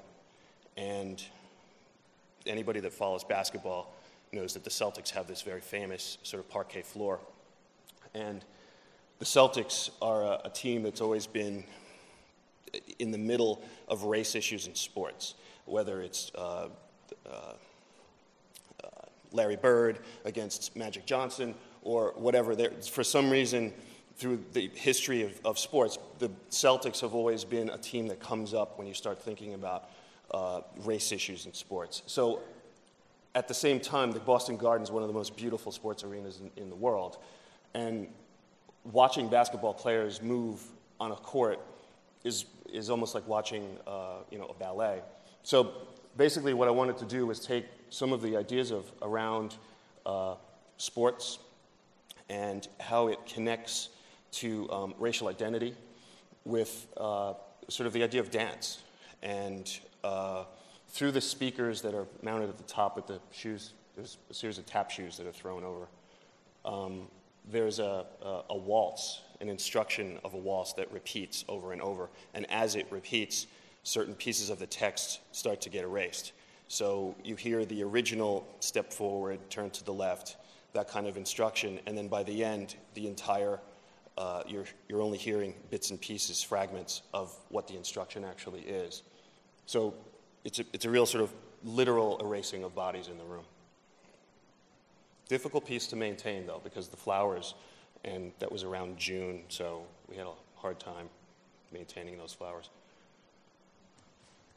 [0.76, 1.22] and
[2.46, 3.94] anybody that follows basketball
[4.32, 7.20] knows that the Celtics have this very famous sort of parquet floor.
[8.14, 8.44] And
[9.18, 11.64] the Celtics are a, a team that's always been
[12.98, 15.34] in the middle of race issues in sports,
[15.66, 16.68] whether it's uh,
[17.24, 17.52] uh,
[18.82, 18.88] uh,
[19.32, 22.56] Larry Bird against Magic Johnson or whatever.
[22.56, 23.72] There, for some reason,
[24.16, 28.54] through the history of, of, sports, the Celtics have always been a team that comes
[28.54, 29.90] up when you start thinking about
[30.30, 32.02] uh, race issues in sports.
[32.06, 32.40] So,
[33.34, 36.40] at the same time, the Boston Garden is one of the most beautiful sports arenas
[36.40, 37.18] in, in the world.
[37.74, 38.06] And
[38.92, 40.62] watching basketball players move
[41.00, 41.60] on a court
[42.22, 45.00] is, is almost like watching uh, you know, a ballet.
[45.42, 45.72] So
[46.16, 49.56] basically what I wanted to do was take some of the ideas of around
[50.06, 50.34] uh,
[50.76, 51.38] sports
[52.28, 53.90] and how it connects
[54.34, 55.74] to um, racial identity
[56.44, 57.34] with uh,
[57.68, 58.82] sort of the idea of dance.
[59.22, 59.70] And
[60.02, 60.44] uh,
[60.88, 64.58] through the speakers that are mounted at the top with the shoes, there's a series
[64.58, 65.86] of tap shoes that are thrown over.
[66.64, 67.08] Um,
[67.50, 72.08] there's a, a, a waltz an instruction of a waltz that repeats over and over.
[72.32, 73.46] And as it repeats,
[73.82, 76.32] certain pieces of the text start to get erased.
[76.68, 80.36] So you hear the original step forward, turn to the left,
[80.72, 83.60] that kind of instruction, and then by the end, the entire,
[84.16, 89.02] uh, you're, you're only hearing bits and pieces, fragments of what the instruction actually is.
[89.66, 89.94] So
[90.44, 91.32] it's a, it's a real sort of
[91.64, 93.44] literal erasing of bodies in the room.
[95.28, 97.54] Difficult piece to maintain, though, because the flowers
[98.04, 101.08] and that was around June, so we had a hard time
[101.72, 102.68] maintaining those flowers.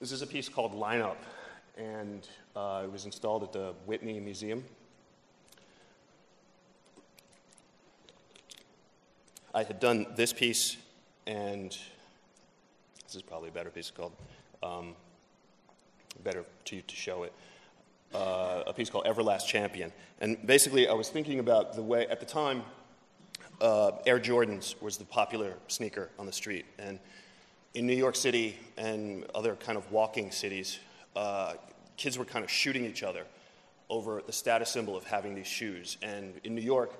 [0.00, 1.16] this is a piece called Lineup,
[1.76, 2.26] and
[2.56, 4.64] uh, it was installed at the Whitney Museum.
[9.54, 10.78] I had done this piece,
[11.26, 11.70] and
[13.04, 14.12] this is probably a better piece called
[14.62, 14.94] um,
[16.24, 17.32] better to, to show it.
[18.14, 19.92] uh, a piece called Everlast Champion.
[20.20, 22.62] And basically, I was thinking about the way, at the time,
[23.60, 26.66] uh, Air Jordans was the popular sneaker on the street.
[26.78, 26.98] And
[27.74, 30.78] in New York City and other kind of walking cities,
[31.16, 31.54] uh,
[31.96, 33.24] kids were kind of shooting each other
[33.88, 35.96] over the status symbol of having these shoes.
[36.02, 36.94] And in New York,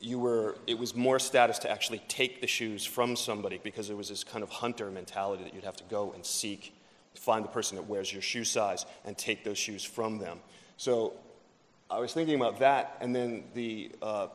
[0.00, 3.96] you were, it was more status to actually take the shoes from somebody because it
[3.96, 6.74] was this kind of hunter mentality that you'd have to go and seek,
[7.14, 10.38] find the person that wears your shoe size, and take those shoes from them.
[10.78, 11.12] So
[11.90, 14.28] I was thinking about that, and then the, uh,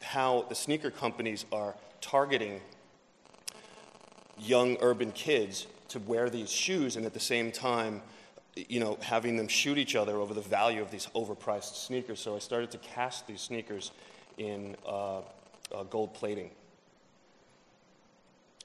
[0.00, 2.60] how the sneaker companies are targeting
[4.38, 8.02] young urban kids to wear these shoes, and at the same time,
[8.54, 12.20] you know, having them shoot each other over the value of these overpriced sneakers.
[12.20, 13.90] So I started to cast these sneakers
[14.38, 15.18] in uh,
[15.74, 16.50] uh, gold plating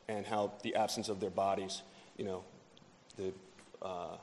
[0.08, 1.82] and how the absence of their bodies,
[2.18, 2.44] you know,
[3.18, 3.34] the,
[3.82, 4.18] uh,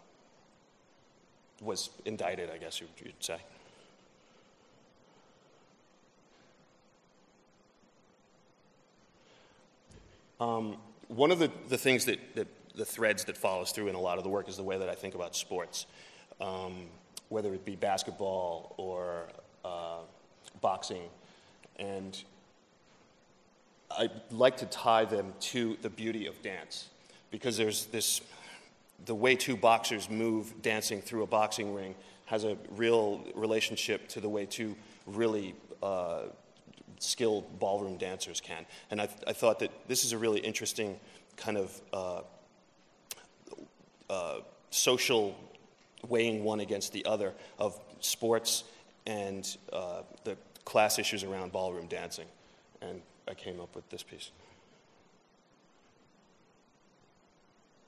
[1.60, 2.88] was indicted, I guess you'd,
[3.20, 3.36] say.
[10.40, 10.76] Um,
[11.08, 14.16] one of the, the things that, that the threads that follows through in a lot
[14.16, 15.86] of the work is the way that I think about sports,
[16.40, 16.86] um,
[17.28, 19.24] whether it be basketball or
[19.64, 19.98] uh,
[20.60, 21.02] boxing.
[21.80, 22.22] And
[23.98, 26.88] I'd like to tie them to the beauty of dance
[27.30, 28.20] because there's this
[29.06, 31.94] the way two boxers move dancing through a boxing ring
[32.26, 36.22] has a real relationship to the way two really uh,
[36.98, 38.66] skilled ballroom dancers can.
[38.90, 41.00] And I, I, thought that this is a really interesting
[41.36, 42.20] kind of uh,
[44.10, 44.40] uh,
[44.70, 45.34] social
[46.08, 48.64] weighing one against the other of sports
[49.06, 52.26] and uh, the class issues around ballroom dancing.
[52.80, 54.30] And I came up with this piece.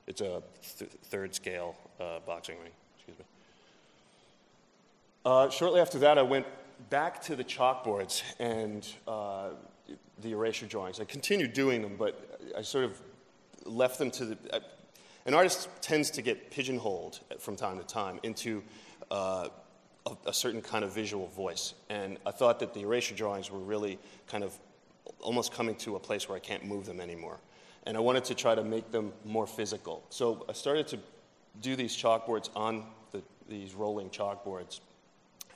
[0.07, 0.43] It's a
[0.79, 2.73] th- third scale uh, boxing ring.
[2.97, 3.25] Excuse me.
[5.25, 6.47] Uh, shortly after that, I went
[6.91, 9.51] back to the chalkboards and uh,
[10.21, 11.01] the erasure drawings.
[11.01, 13.01] I continued doing them, but I sort of
[13.65, 14.63] left them to the
[15.25, 18.63] an artist tends to get pigeonholed from time to time into
[19.11, 19.49] uh,
[20.07, 21.75] a, a, certain kind of visual voice.
[21.89, 24.57] And I thought that the erasure drawings were really kind of
[25.21, 27.39] almost coming to a place where I can't move them anymore.
[27.85, 30.03] And I wanted to try to make them more physical.
[30.11, 30.99] So I started to
[31.61, 34.81] do these chalkboards on the, these rolling chalkboards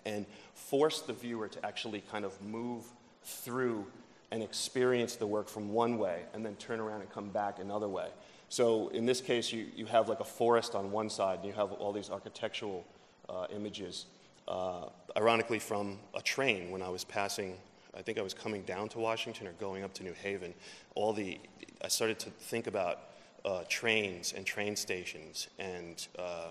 [0.05, 2.85] and force the viewer to actually kind of move
[3.23, 3.87] through
[4.31, 7.89] and experience the work from one way and then turn around and come back another
[7.89, 8.09] way.
[8.49, 11.53] So in this case, you, you have like a forest on one side, and you
[11.55, 12.85] have all these architectural
[13.29, 14.07] uh, images.
[14.49, 17.57] Uh, ironically, from a train when I was passing,
[17.97, 20.55] I think I was coming down to Washington or going up to New Haven.
[20.95, 21.39] All the,
[21.83, 23.01] I started to think about
[23.45, 26.49] uh, trains and train stations and uh,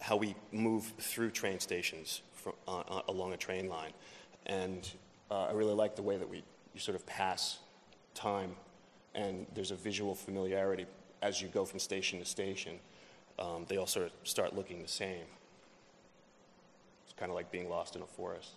[0.00, 3.92] how we move through train stations from, uh, along a train line.
[4.46, 4.88] And
[5.30, 6.42] uh, I really like the way that we
[6.76, 7.58] you sort of pass
[8.14, 8.54] time
[9.14, 10.84] and there's a visual familiarity
[11.22, 12.78] as you go from station to station.
[13.38, 15.24] Um, they all sort of start looking the same.
[17.16, 18.52] Kind of like being lost in a forest.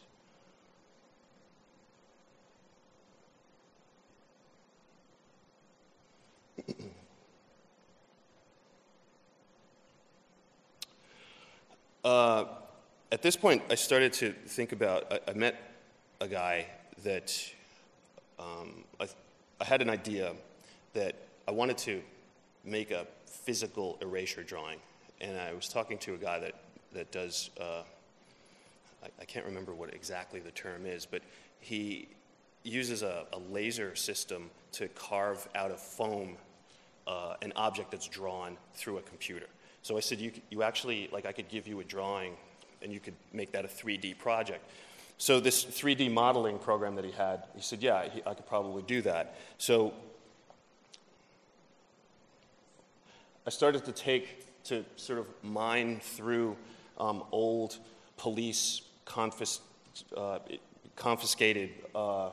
[12.04, 12.46] uh,
[13.12, 15.12] at this point, I started to think about.
[15.12, 15.56] I, I met
[16.22, 16.66] a guy
[17.04, 17.34] that
[18.40, 19.08] um, I,
[19.60, 20.34] I had an idea
[20.94, 21.16] that
[21.48, 22.02] I wanted to
[22.64, 24.80] make a physical erasure drawing.
[25.22, 26.54] And I was talking to a guy that,
[26.94, 27.84] that does, uh,
[29.04, 31.22] I, I, can't remember what exactly the term is, but
[31.60, 32.08] he
[32.64, 36.38] uses a, a laser system to carve out of foam
[37.08, 39.48] uh, an object that's drawn through a computer.
[39.82, 42.36] So I said, you, you actually, like, I could give you a drawing
[42.82, 44.70] and you could make that a 3D project.
[45.18, 48.84] So this 3D modeling program that he had, he said, yeah, he, I could probably
[48.84, 49.36] do that.
[49.58, 49.94] So
[53.46, 56.56] I started to take, to sort of mine through
[57.00, 57.78] um, old
[58.18, 59.60] police confis-
[60.16, 60.40] uh,
[60.96, 62.30] confiscated uh,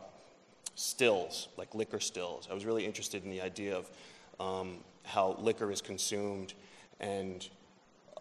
[0.75, 2.47] stills, like liquor stills.
[2.51, 3.91] I was really interested in the idea of
[4.39, 6.53] um, how liquor is consumed
[7.01, 7.49] and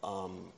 [0.04, 0.52] um,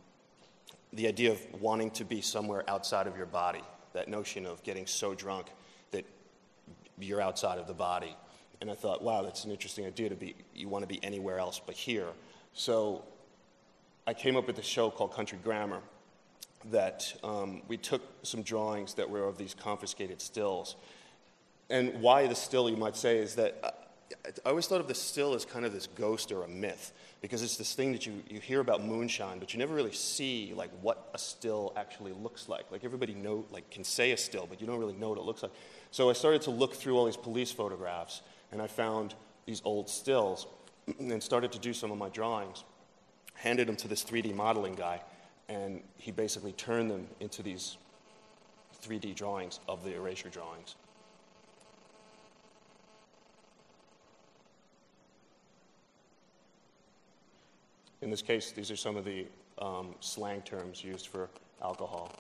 [0.94, 4.86] the idea of wanting to be somewhere outside of your body, that notion of getting
[4.86, 5.48] so drunk
[5.92, 6.06] that
[7.00, 8.16] you're outside of the body.
[8.62, 11.40] And I thought, wow, that's an interesting idea to be, you want to be anywhere
[11.40, 12.08] else but here.
[12.54, 13.04] So
[14.06, 15.82] I came up with a show called Country Grammar
[16.72, 20.76] that um, we took some drawings that were of these confiscated stills.
[21.70, 23.78] And why the still, you might say, is that
[24.46, 27.42] I always thought of the still as kind of this ghost or a myth because
[27.42, 30.70] it's this thing that you, you hear about moonshine, but you never really see like
[30.82, 32.72] what a still actually looks like.
[32.72, 35.24] Like everybody know, like can say a still, but you don't really know what it
[35.24, 35.52] looks like.
[35.92, 39.16] So I started to look through all these police photographs, and I found
[39.46, 40.48] these old stills,
[41.00, 42.64] and started to do some of my drawings.
[43.34, 45.02] Handed them to this 3D modeling guy,
[45.50, 47.78] and he basically turned them into these
[48.84, 50.76] 3D drawings of the erasure drawings.
[58.02, 59.26] In this case, these are some of the
[59.60, 61.30] um, slang terms used for
[61.64, 62.14] alcohol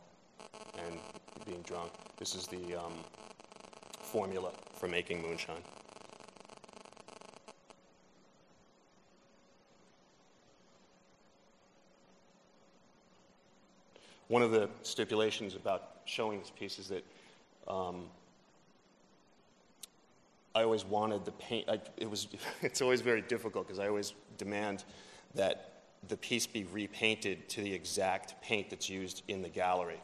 [0.77, 0.97] and
[1.45, 1.91] being drunk.
[2.17, 2.93] This is the um,
[4.01, 5.61] formula for making moonshine.
[14.27, 17.03] One of the stipulations about showing this piece is that
[17.67, 18.05] um,
[20.53, 21.69] I always wanted the paint.
[21.69, 22.27] I, it was.
[22.61, 24.83] It's always very difficult because I always demand
[25.35, 30.01] that the piece be repainted to the exact paint that's used in the gallery,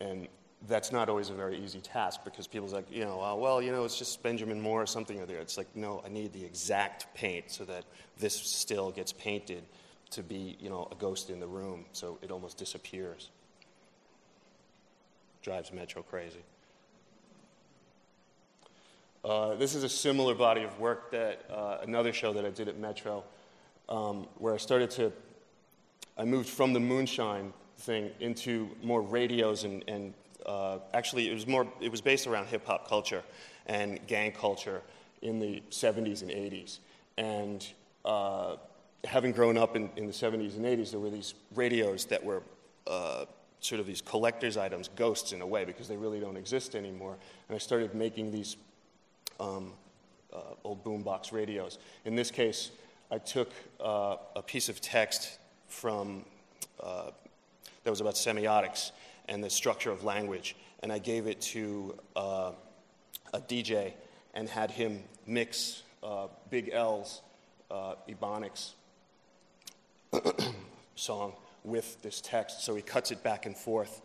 [0.00, 0.28] and
[0.68, 3.72] that's not always a very easy task because people's like, you know, uh, well, you
[3.72, 5.38] know, it's just Benjamin Moore or something or there.
[5.38, 7.84] It's like, no, I need the exact paint so that
[8.18, 9.64] this still gets painted
[10.10, 13.30] to be, you know, a ghost in the room, so it almost disappears.
[15.42, 16.42] Drives Metro crazy.
[19.24, 22.68] Uh, this is a similar body of work that uh, another show that I did
[22.68, 23.22] at Metro,
[23.88, 25.12] um, where I started to,
[26.16, 30.14] I moved from the moonshine thing into more radios and, and
[30.46, 33.22] uh, actually it was more, it was based around hip hop culture
[33.66, 34.80] and gang culture
[35.22, 36.78] in the 70s and 80s.
[37.18, 37.66] And
[38.04, 38.56] uh,
[39.04, 42.42] having grown up in, in, the 70s and 80s, there were these radios that were
[42.86, 43.26] uh,
[43.60, 47.16] sort of these collector's items, ghosts in a way, because they really don't exist anymore.
[47.48, 48.56] And I started making these
[49.38, 49.72] um,
[50.32, 51.78] uh, old boombox radios.
[52.04, 52.70] In this case,
[53.10, 53.50] I took
[53.80, 55.38] uh, a piece of text
[55.68, 56.24] from
[56.82, 57.10] uh,
[57.84, 58.92] that was about semiotics
[59.28, 62.52] and the structure of language, and I gave it to uh,
[63.32, 63.92] a DJ
[64.34, 67.22] and had him mix uh, Big L's
[67.70, 68.72] uh, Ebonics
[70.94, 71.34] song
[71.64, 72.62] with this text.
[72.64, 74.00] So he cuts it back and forth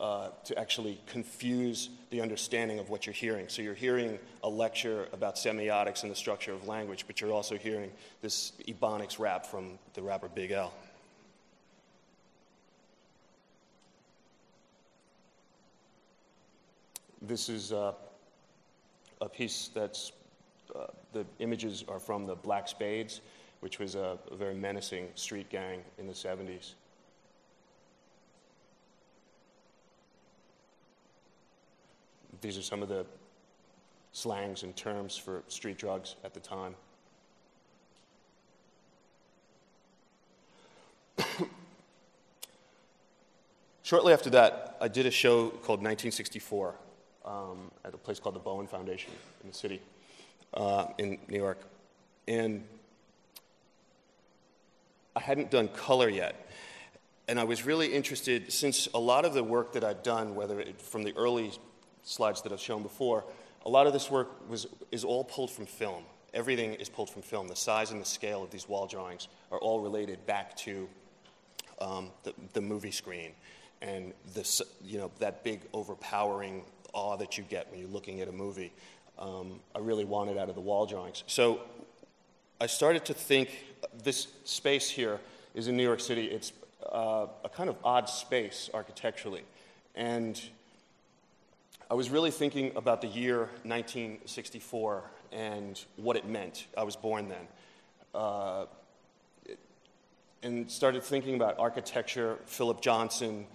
[0.00, 3.48] uh, to actually confuse the understanding of what you're hearing.
[3.48, 7.56] So you're hearing a lecture about semiotics and the structure of language, but you're also
[7.56, 7.90] hearing
[8.20, 10.72] this Ebonics rap from the rapper Big L.
[17.22, 17.92] This is uh,
[19.20, 20.12] a piece that's,
[20.74, 23.22] uh, the images are from the Black Spades,
[23.60, 26.74] which was a, a very menacing street gang in the 70s.
[32.44, 33.06] These are some of the
[34.12, 36.74] slangs and terms for street drugs at the time.
[43.82, 46.74] Shortly after that, I did a show called 1964
[47.24, 49.10] um, at a place called the Bohen Foundation
[49.42, 49.80] in the city
[50.52, 51.62] uh, in New York.
[52.28, 52.62] And
[55.16, 56.46] I hadn't done color yet.
[57.26, 60.60] And I was really interested, since a lot of the work that I'd done, whether
[60.60, 61.50] it, from the early
[62.04, 63.24] slides that I've shown before,
[63.64, 66.04] a lot of this work was, is all pulled from film.
[66.32, 67.48] Everything is pulled from film.
[67.48, 70.88] The size and the scale of these wall drawings are all related back to
[71.80, 73.32] um, the, the movie screen
[73.82, 78.28] and this, you know, that big overpowering awe that you get when you're looking at
[78.28, 78.72] a movie.
[79.18, 81.22] Um, I really wanted out of the wall drawings.
[81.26, 81.60] So
[82.60, 83.50] I started to think
[84.02, 85.20] this space here
[85.54, 86.26] is in New York City.
[86.26, 86.52] It's
[86.90, 89.42] uh, a kind of odd space architecturally.
[89.94, 90.40] And
[91.90, 96.66] I was really thinking about the year 1964 and what it meant.
[96.78, 97.46] I was born then.
[98.14, 98.66] Uh,
[100.42, 103.46] and started thinking about architecture, Philip Johnson,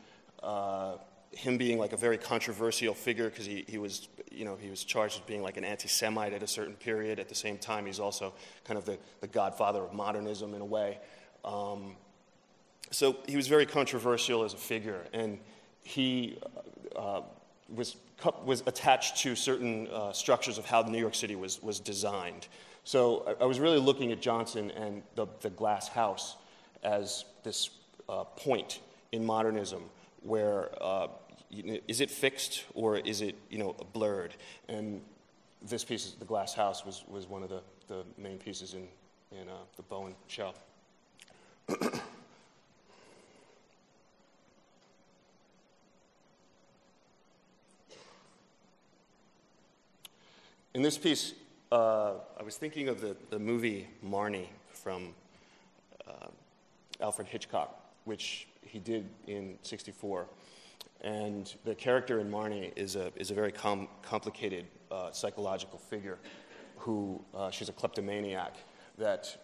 [0.43, 0.97] uh,
[1.31, 4.83] him being like a very controversial figure because he, he was, you know, he was
[4.83, 7.19] charged with being like an anti-Semite at a certain period.
[7.19, 10.65] At the same time, he's also kind of the, the godfather of modernism in a
[10.65, 10.99] way.
[11.43, 11.95] Um,
[12.91, 15.39] so he was very controversial as a figure, and
[15.83, 16.37] he
[16.95, 17.21] uh,
[17.75, 17.97] was,
[18.45, 22.47] was attached to certain uh, structures of how New York City was, was designed.
[22.83, 26.37] So I, I was really looking at Johnson and the, the glass house
[26.83, 27.69] as this
[28.07, 28.79] uh, point
[29.11, 29.83] in modernism
[30.21, 31.07] where uh,
[31.87, 34.35] is it fixed or is it you know blurred?
[34.67, 35.01] And
[35.61, 38.87] this piece, the glass house, was, was one of the, the main pieces in,
[39.31, 40.53] in uh, the Bohen show.
[50.79, 51.33] In this piece,
[51.73, 55.13] uh, I was thinking of the, the movie Marnie from
[56.07, 56.27] uh,
[57.01, 60.25] Alfred Hitchcock, which he did in 64.
[61.01, 66.17] And the character in Marnie is a, is a very com- complicated uh, psychological figure
[66.77, 68.55] who, uh, she's a kleptomaniac,
[68.97, 69.35] that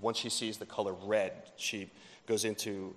[0.00, 1.90] once she sees the color red, she
[2.26, 2.94] goes into,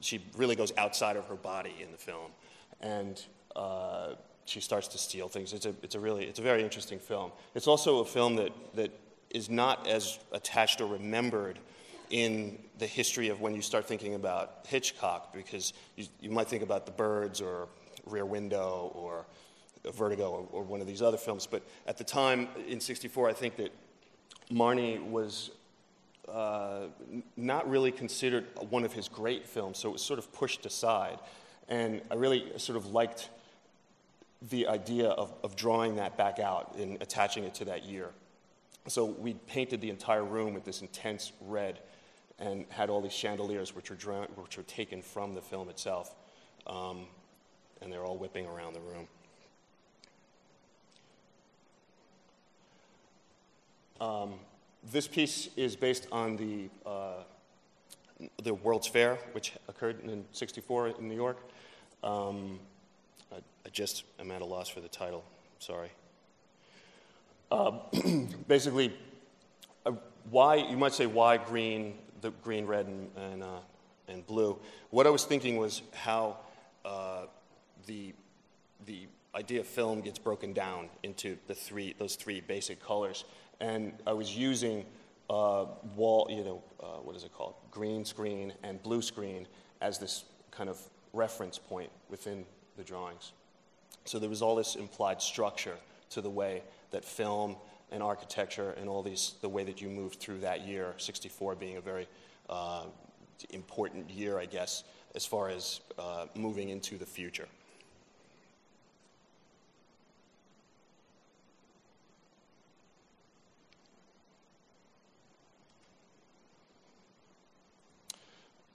[0.00, 2.32] she really goes outside of her body in the film.
[2.80, 4.14] And uh,
[4.44, 5.52] she starts to steal things.
[5.52, 7.32] It's a, it's a really, it's a very interesting film.
[7.54, 8.90] It's also a film that, that
[9.30, 11.58] is not as attached or remembered
[12.10, 16.62] in the history of when you start thinking about Hitchcock, because you, you might think
[16.62, 17.68] about The Birds or
[18.06, 19.24] Rear Window or
[19.92, 21.46] Vertigo or, or, one of these other films.
[21.46, 23.72] But at the time, in 64, I think that
[24.50, 25.50] Marnie was
[26.28, 26.86] uh,
[27.36, 31.18] not really considered one of his great films, so it was sort of pushed aside.
[31.68, 33.28] And I really sort of liked
[34.50, 38.10] the idea of, of drawing that back out and attaching it to that year.
[38.86, 41.80] So we painted the entire room with this intense red
[42.38, 46.14] and had all these chandeliers which were, drawn, which were taken from the film itself.
[46.66, 47.06] Um,
[47.80, 49.08] and they're all whipping around the room.
[54.00, 54.34] Um,
[54.92, 57.22] this piece is based on the, uh,
[58.42, 61.38] the World's Fair, which occurred in 64 in New York.
[62.02, 62.58] Um,
[63.34, 65.24] I, I, just am at a loss for the title.
[65.58, 65.90] Sorry.
[67.50, 67.78] Uh,
[68.48, 68.92] basically,
[69.84, 69.92] uh,
[70.30, 73.60] why, you might say, why green, the green, red, and, and, uh,
[74.08, 74.58] and blue?
[74.90, 76.38] What I was thinking was how
[76.84, 77.26] uh,
[77.86, 78.14] the,
[78.86, 83.24] the idea of film gets broken down into the three, those three basic colors
[83.60, 84.84] and I was using
[85.30, 85.66] uh,
[85.96, 87.54] wall, you know, uh, what is it called?
[87.70, 89.46] Green screen and blue screen
[89.80, 90.78] as this kind of
[91.12, 92.44] reference point within
[92.76, 93.32] the drawings.
[94.04, 95.76] So there was all this implied structure
[96.10, 97.56] to the way that film
[97.90, 101.76] and architecture and all these, the way that you moved through that year, 64 being
[101.76, 102.06] a very
[102.50, 102.84] uh,
[103.50, 107.48] important year, I guess, as far as uh, moving into the future.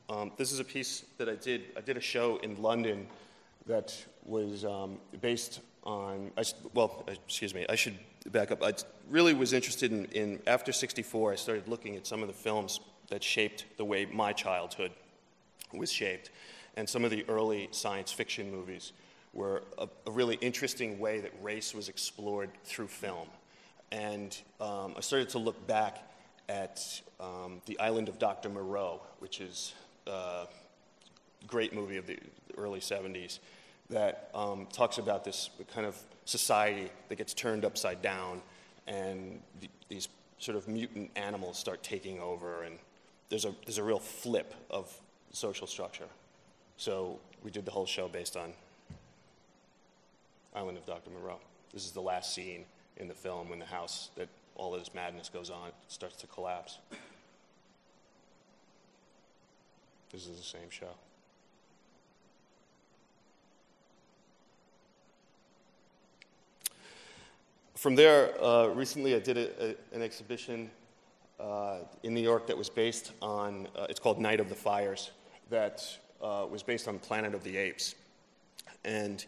[0.09, 1.65] Um, this is a piece that I did.
[1.77, 3.07] I did a show in London
[3.69, 3.95] that
[4.25, 6.43] was um, based on, I,
[6.73, 7.97] well, excuse me, I should
[8.31, 8.63] back up.
[8.63, 8.73] I
[9.09, 12.79] really was interested in, in, after 64, I started looking at some of the films
[13.09, 14.91] that shaped the way my childhood
[15.71, 16.31] was shaped.
[16.77, 18.91] And some of the early science fiction movies
[19.33, 23.27] were a, a really interesting way that race was explored through film.
[23.91, 25.99] And um, I started to look back
[26.47, 28.49] at um, The Island of Dr.
[28.49, 29.73] Moreau, which is
[30.07, 30.47] a
[31.45, 32.17] great movie of the
[32.57, 33.39] early 70s
[33.89, 38.41] that um, talks about this kind of society that gets turned upside down
[38.87, 42.77] and th- these sort of mutant animals start taking over and
[43.29, 44.93] there's a, there's a real flip of
[45.31, 46.07] social structure.
[46.77, 48.53] So we did the whole show based on
[50.55, 51.09] Island of Dr.
[51.11, 51.39] Moreau.
[51.73, 52.65] This is the last scene
[52.97, 56.27] in the film when the house that all of this madness goes on starts to
[56.27, 56.79] collapse.
[60.11, 60.89] This is the same show.
[67.79, 70.69] From there, uh, recently I did a, a, an exhibition
[71.39, 75.11] uh, in New York that was based on, uh, it's called Night of the Fires,
[75.49, 75.81] that
[76.21, 77.95] uh, was based on Planet of the Apes.
[78.83, 79.25] And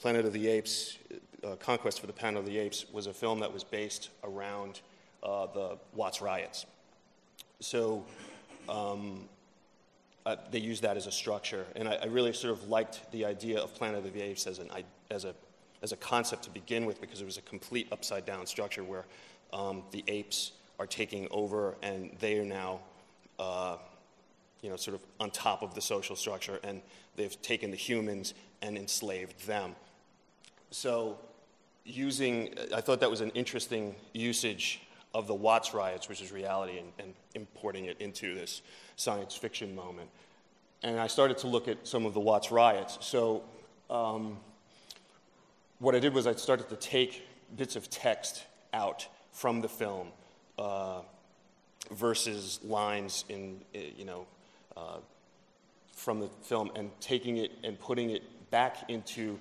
[0.00, 0.98] Planet of the Apes,
[1.44, 4.82] uh, Conquest for the Planet of the Apes, was a film that was based around
[5.22, 6.66] uh, the Watts riots.
[7.60, 8.04] So
[8.68, 9.26] um,
[10.50, 11.64] they use that as a structure.
[11.74, 14.58] And I, I, really sort of liked the idea of Planet of the Apes as,
[14.58, 14.68] an,
[15.10, 15.34] as, a,
[15.84, 19.04] as a concept to begin with because it was a complete upside down structure where
[19.52, 22.80] um, the apes are taking over and they are now,
[23.38, 23.76] uh,
[24.62, 26.80] you know, sort of on top of the social structure and
[27.16, 28.32] they've taken the humans
[28.62, 29.76] and enslaved them.
[30.70, 31.18] So,
[31.84, 34.80] using, I thought that was an interesting usage
[35.12, 38.62] of the Watts riots, which is reality, and, and importing it into this
[38.96, 40.08] science fiction moment.
[40.82, 42.96] And I started to look at some of the Watts riots.
[43.02, 43.44] So,
[43.90, 44.38] um,
[45.78, 50.08] what I did was I started to take bits of text out from the film
[50.58, 51.00] uh,
[51.90, 54.26] versus lines in, uh, you know,
[54.76, 54.98] uh,
[55.92, 59.38] from the film and taking it and putting it back into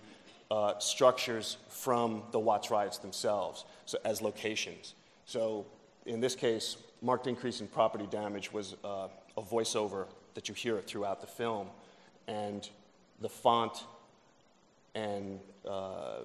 [0.52, 4.94] uh, structures from the Watts riots themselves, so as locations.
[5.26, 5.66] So
[6.06, 9.08] in this case, marked increase in property damage was uh,
[9.38, 10.06] a voiceover
[10.36, 11.68] that you hear throughout the film,
[12.28, 12.70] and
[13.22, 13.84] the font
[14.96, 16.24] and uh, uh,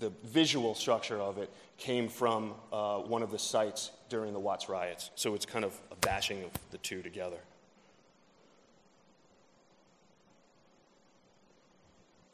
[0.00, 4.68] the visual structure of it came from uh, one of the sites during the Watts
[4.68, 5.10] riots.
[5.14, 7.38] So it's kind of a bashing of the two together.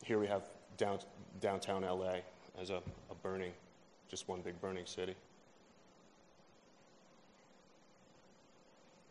[0.04, 0.42] Here we have
[0.76, 0.98] down,
[1.40, 2.16] downtown LA
[2.60, 2.80] as a,
[3.10, 3.52] a burning,
[4.08, 5.14] just one big burning city.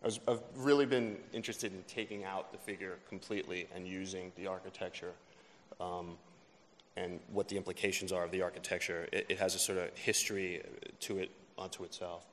[0.03, 5.11] I have really been interested in taking out the figure completely and using the architecture
[5.81, 6.17] um,
[6.95, 9.09] and what the implications are of the architecture.
[9.11, 10.61] It, it has a sort of history
[11.01, 12.25] to it onto itself.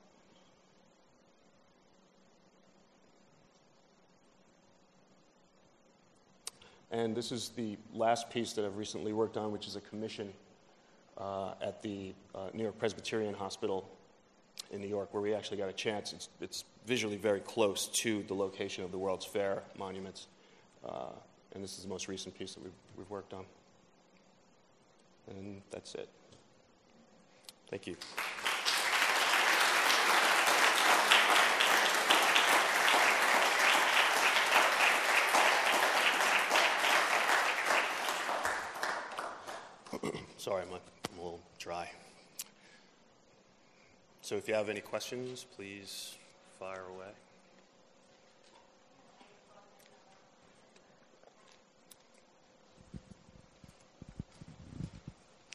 [6.89, 10.31] And this is the last piece that I've recently worked on, which is a commission
[11.17, 13.89] uh, at the uh, New York Presbyterian Hospital
[14.71, 16.13] in New York, where we actually got a chance.
[16.13, 20.27] It's, it's visually very close to the location of the World's Fair monuments.
[20.87, 21.09] Uh,
[21.53, 23.45] and this is the most recent piece that we've, we've worked on.
[25.29, 26.09] And that's it.
[27.69, 27.95] Thank you.
[40.37, 41.89] Sorry, I'm a, I'm a little dry.
[44.27, 46.17] So if you have any questions, please
[46.59, 47.13] fire away.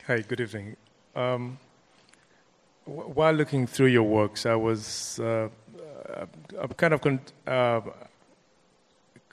[0.06, 0.76] Hi, good evening.
[1.14, 1.58] Um,
[2.86, 5.50] while looking through your works, I was uh,
[6.58, 7.82] I'm kind of con- uh,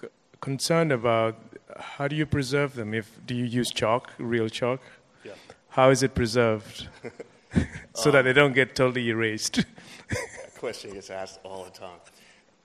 [0.02, 0.08] c-
[0.42, 1.38] concerned about
[1.78, 2.94] how do you preserve them?
[2.94, 4.82] If do you use chalk, real chalk?
[5.24, 5.32] Yeah.
[5.70, 6.90] How is it preserved
[7.96, 9.56] so um, that they don't get totally erased?
[10.10, 12.00] that question gets asked all the time.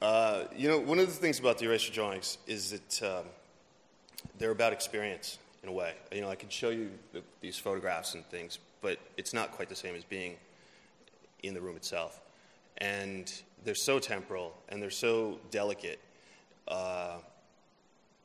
[0.03, 3.27] Uh, you know, one of the things about the erasure drawings is that um,
[4.39, 5.95] they're about experience in a way.
[6.13, 9.69] You know, I can show you the, these photographs and things, but it's not quite
[9.69, 10.37] the same as being
[11.43, 12.21] in the room itself.
[12.79, 13.33] And
[13.65, 16.01] they're so temporal and they're so delicate.
[16.69, 17.17] Uh,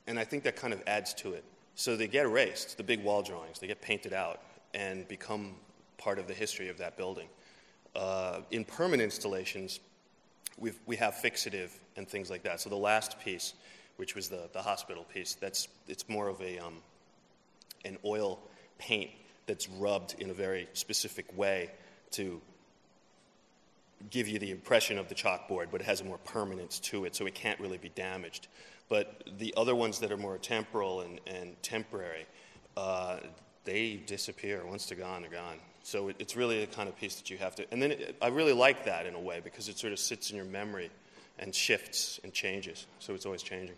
[0.07, 1.43] and I think that kind of adds to it.
[1.75, 4.41] So they get erased, the big wall drawings, they get painted out
[4.73, 5.55] and become
[5.99, 7.27] part of the history of that building.
[7.95, 9.79] Uh, in permanent installations,
[10.57, 12.59] we we have fixative and things like that.
[12.59, 13.53] So the last piece,
[13.97, 16.77] which was the, the hospital piece, that's, it's more of a, um,
[17.85, 18.39] an oil
[18.77, 19.11] paint
[19.45, 21.69] that's rubbed in a very specific way
[22.11, 22.41] to
[24.09, 27.15] give you the impression of the chalkboard, but it has a more permanence to it,
[27.15, 28.47] so it can't really be damaged.
[28.87, 32.25] But the other ones that are more temporal and, and temporary,
[32.77, 33.17] uh,
[33.65, 34.65] they disappear.
[34.65, 35.57] Once they're gone, they're gone.
[35.89, 37.65] So it, it's really the kind of piece that you have to.
[37.71, 40.29] And then it, I really like that in a way because it sort of sits
[40.29, 40.91] in your memory
[41.39, 42.85] and shifts and changes.
[42.99, 43.75] So it's always changing.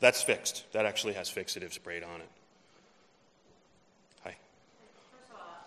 [0.00, 0.64] That's fixed.
[0.72, 2.28] That actually has fixative sprayed on it.
[4.24, 4.34] Hi.
[5.12, 5.62] First of all,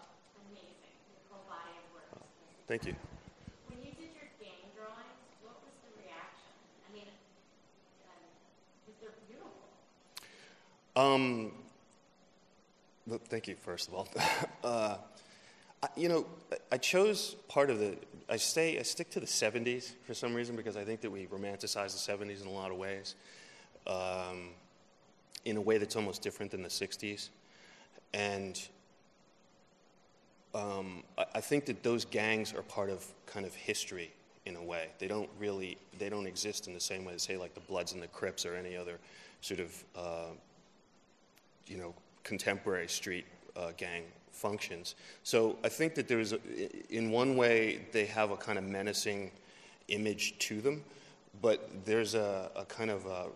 [0.51, 0.67] amazing.
[1.07, 2.21] Your whole body of work.
[2.67, 2.95] Thank you.
[3.69, 6.51] When you did your gang drawings, what was the reaction?
[6.83, 7.07] I mean,
[8.11, 8.27] um,
[8.99, 9.55] they're beautiful.
[10.97, 11.53] Um,
[13.29, 14.07] thank you, first of all.
[14.63, 14.97] uh,
[15.83, 16.25] I, you know,
[16.71, 17.97] I chose part of the.
[18.29, 18.79] I stay.
[18.79, 22.13] I stick to the '70s for some reason because I think that we romanticize the
[22.13, 23.15] '70s in a lot of ways
[23.87, 24.49] um,
[25.45, 27.29] in a way that's almost different than the 60s.
[28.13, 28.61] And
[30.53, 34.11] um, I, I think that those gangs are part of kind of history
[34.45, 34.89] in a way.
[34.99, 37.93] They don't really, they don't exist in the same way as, say, like the Bloods
[37.93, 38.99] and the Crips or any other
[39.41, 40.31] sort of, uh,
[41.65, 41.93] you know,
[42.27, 43.25] contemporary street
[43.55, 44.95] uh, gang functions.
[45.23, 46.39] So I think that there's, a,
[46.93, 49.31] in one way, they have a kind of menacing
[49.87, 50.83] image to them,
[51.41, 53.27] but there's a, a kind of a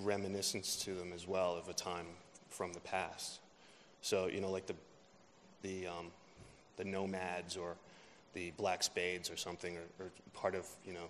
[0.00, 2.06] reminiscence to them as well of a time
[2.48, 3.40] from the past.
[4.00, 4.74] So, you know, like the,
[5.62, 6.06] the, um,
[6.78, 7.76] the nomads or
[8.32, 11.08] the black spades or something or, are part of, you know,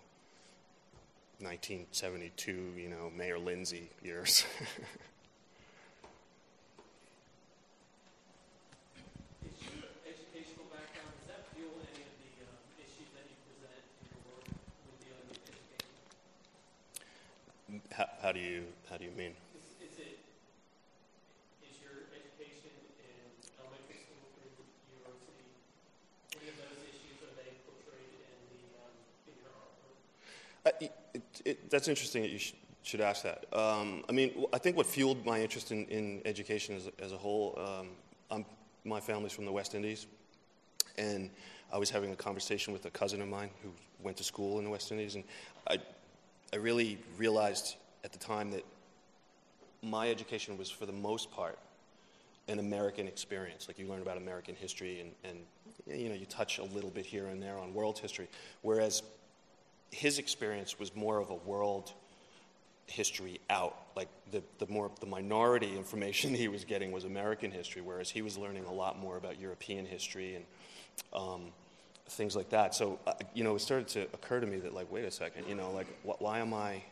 [1.38, 4.44] 1972, you know, Mayor Lindsay years.
[18.22, 19.32] How, do you how do you mean?
[19.56, 20.18] Is, is it
[21.64, 22.68] is your education
[23.00, 23.16] in
[23.58, 24.60] elementary school through
[24.92, 25.48] university?
[26.36, 28.92] Any of those issues are they portrayed in the um,
[29.24, 29.96] in your artwork?
[30.66, 32.52] Uh, it, it, that's interesting that you sh-
[32.82, 33.46] should ask that.
[33.56, 37.18] Um, I mean, I think what fueled my interest in, in education as, as a
[37.18, 37.58] whole.
[37.58, 37.88] Um,
[38.84, 40.06] my family's from the West Indies,
[40.96, 41.30] and
[41.72, 43.70] I was having a conversation with a cousin of mine who
[44.02, 45.24] went to school in the West Indies, and
[45.68, 45.78] I,
[46.52, 48.64] I really realized at the time that
[49.82, 51.58] my education was, for the most part,
[52.48, 53.68] an American experience.
[53.68, 57.06] Like you learn about American history and, and you know, you touch a little bit
[57.06, 58.28] here and there on world history.
[58.62, 59.02] Whereas
[59.90, 61.92] his experience was more of a world
[62.86, 63.76] history out.
[63.96, 68.22] Like the, the more the minority information he was getting was American history, whereas he
[68.22, 70.44] was learning a lot more about European history and
[71.12, 71.52] um,
[72.08, 72.74] things like that.
[72.74, 75.46] So uh, you know, it started to occur to me that like, wait a second,
[75.48, 76.82] you know, like wh- why am I?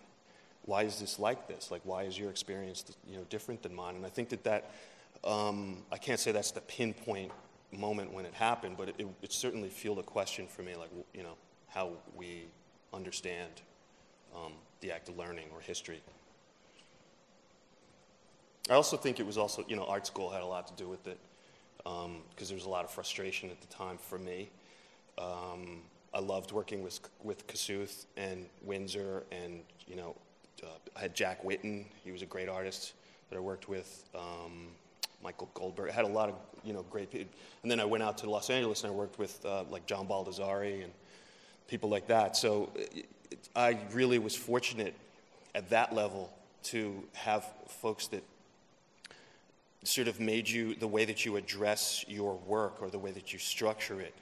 [0.69, 1.71] Why is this like this?
[1.71, 3.97] Like, why is your experience, you know, different than mine?
[3.97, 4.71] And I think that that
[5.25, 7.33] um, I can't say that's the pinpoint
[7.73, 10.91] moment when it happened, but it, it, it certainly fueled a question for me, like,
[11.15, 11.37] you know,
[11.69, 12.45] how we
[12.93, 13.51] understand
[14.37, 14.53] um,
[14.83, 16.03] the act of learning or history.
[18.69, 20.87] I also think it was also, you know, art school had a lot to do
[20.87, 21.19] with it
[21.79, 24.51] because um, there was a lot of frustration at the time for me.
[25.17, 25.81] Um,
[26.13, 30.15] I loved working with with Kossuth and Winsor and you know,
[30.63, 31.85] uh, I had Jack Whitten.
[32.05, 32.95] He was a great artist
[33.31, 34.09] that I worked with.
[34.15, 34.69] Um,
[35.23, 35.91] Michael Goldberg.
[35.91, 37.29] I had a lot of you know great people.
[37.63, 40.07] And then I went out to Los Angeles and I worked with uh, like John
[40.07, 40.93] Baldessari and
[41.67, 42.37] people like that.
[42.37, 42.71] So
[43.55, 44.95] I really was fortunate
[45.55, 46.33] at that level
[46.65, 48.23] to have folks that
[49.85, 53.33] sort of made you the way that you address your work or the way that
[53.33, 54.15] you structure it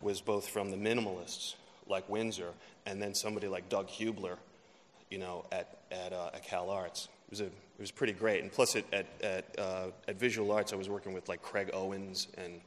[0.00, 1.54] was both from the minimalists
[1.86, 2.48] like Winsor
[2.86, 4.36] and then somebody like Doug Huebler,
[5.12, 7.08] you know, at, at, uh, at Cal Arts.
[7.26, 8.42] It was, a, it was pretty great.
[8.42, 11.70] And plus, at, at, at, uh, at Visual Arts, I was working with like Craig
[11.74, 12.60] Owens and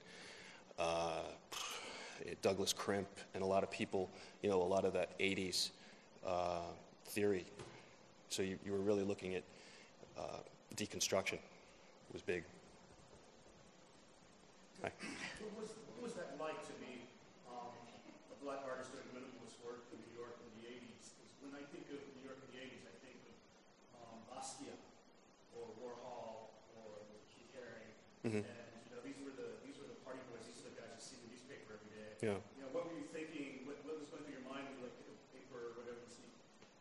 [0.78, 1.24] uh,
[2.42, 4.10] Douglas Crimp and a lot of people,
[4.42, 5.72] you know, a lot of that 80s
[6.26, 6.60] uh,
[7.08, 7.46] theory.
[8.30, 9.44] So you, you were really looking at
[10.18, 10.38] uh,
[10.76, 11.34] deconstruction.
[11.34, 12.44] It was big.
[14.84, 14.92] Hi.
[15.42, 17.08] What was, what was that like to be
[17.50, 17.74] um,
[18.30, 21.16] a black artist doing minimalist work in New York in the 80s?
[21.42, 23.36] When I think of New York in the 80s, I think of
[24.02, 24.82] um, Basquiat
[25.56, 27.94] or Warhol or Keith Haring.
[28.26, 28.42] Mm-hmm.
[28.42, 28.46] And,
[28.90, 30.42] you know, these were, the, these were the party boys.
[30.50, 32.10] These are the guys you see in the newspaper every day.
[32.26, 32.42] Yeah.
[32.58, 33.70] You know, what were you thinking?
[33.70, 36.02] What, what was going through your mind when you like pick up paper or whatever
[36.02, 36.26] and see,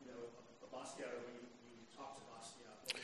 [0.00, 2.96] you know, a, a Basquiat or when you, when you talk to Basquiat?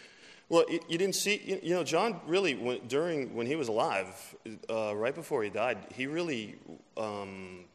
[0.48, 4.08] Well, you, didn't see, you know, John really, when, during, when he was alive,
[4.72, 6.56] uh, right before he died, he really
[6.96, 7.68] um,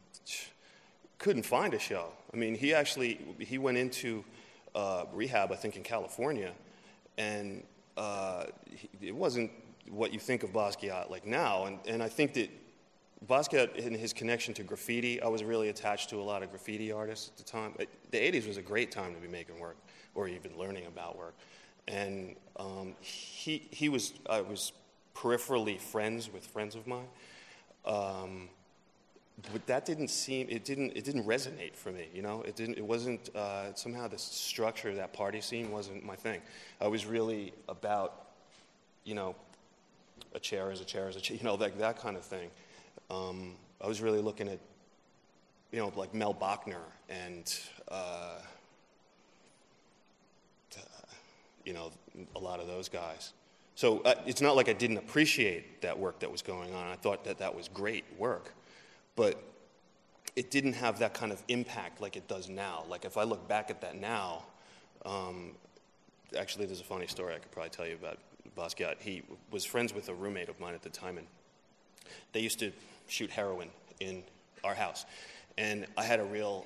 [1.20, 2.10] couldn't find a show.
[2.34, 4.26] I mean, he actually, he went into
[4.74, 6.52] uh, rehab, I think, in California,
[7.18, 7.64] and
[7.96, 9.52] uh, he, it wasn't
[9.96, 11.66] what you think of Basquiat like now.
[11.66, 12.50] And, and I think that
[13.28, 16.92] Basquiat, in his connection to graffiti, I was really attached to a lot of graffiti
[16.92, 17.74] artists at the time.
[18.12, 19.78] The 80s was a great time to be making work
[20.14, 21.36] or even learning about work
[21.88, 24.72] and um, he, he was, I was
[25.16, 27.08] peripherally friends with friends of mine.
[27.86, 28.50] Um,
[29.52, 32.42] but that didn't seem, it didn't, it didn't resonate for me, you know?
[32.44, 36.42] It, didn't, it wasn't, uh, somehow the structure of that party scene wasn't my thing.
[36.80, 38.28] I was really about,
[39.04, 39.36] you know,
[40.36, 42.52] a chair is a chair is a chair, you know, like that kind of thing.
[43.10, 44.60] Um, I was really looking at,
[45.72, 48.40] you know, like Mel Bochner and, uh,
[51.64, 51.92] you know,
[52.36, 53.34] a lot of those guys.
[53.76, 56.88] So uh, it's not like I didn't appreciate that work that was going on.
[56.88, 58.54] I thought that that was great work.
[59.16, 59.42] But
[60.36, 62.84] it didn't have that kind of impact like it does now.
[62.90, 64.44] Like if I look back at that now,
[65.06, 65.52] um,
[66.38, 68.18] actually, there's a funny story I could probably tell you about
[68.58, 68.92] Basquiat.
[68.92, 71.28] Uh, he was friends with a roommate of mine at the time, and
[72.34, 72.72] they used to
[73.08, 73.70] shoot heroin
[74.00, 74.24] in
[74.64, 75.06] our house.
[75.58, 76.66] And I had a real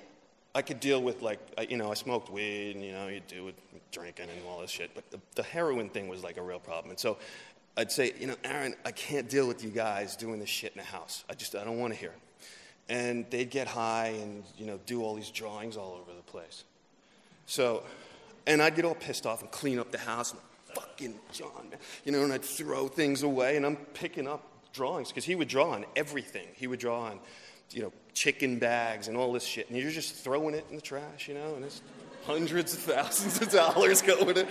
[0.56, 3.48] I could deal with like you know I smoked weed and you know you do
[3.50, 3.56] it
[3.92, 6.90] drinking and all this shit, but the, the heroin thing was like a real problem.
[6.92, 7.18] And so
[7.78, 10.80] I'd say you know Aaron, I can't deal with you guys doing this shit in
[10.80, 11.24] the house.
[11.30, 12.10] I just I don't want to hear.
[12.10, 12.20] It.
[12.92, 16.64] And they'd get high and you know do all these drawings all over the place.
[17.46, 17.84] So,
[18.48, 20.32] and I'd get all pissed off and clean up the house.
[20.32, 20.42] And,
[20.76, 21.80] Fucking John, man.
[22.06, 25.48] you know, and I'd throw things away, and I'm picking up drawings because he would
[25.48, 26.48] draw on everything.
[26.56, 27.20] He would draw on
[27.72, 30.82] you know, chicken bags and all this shit, and you're just throwing it in the
[30.82, 31.82] trash, you know, and it's
[32.26, 34.48] hundreds of thousands of dollars going in,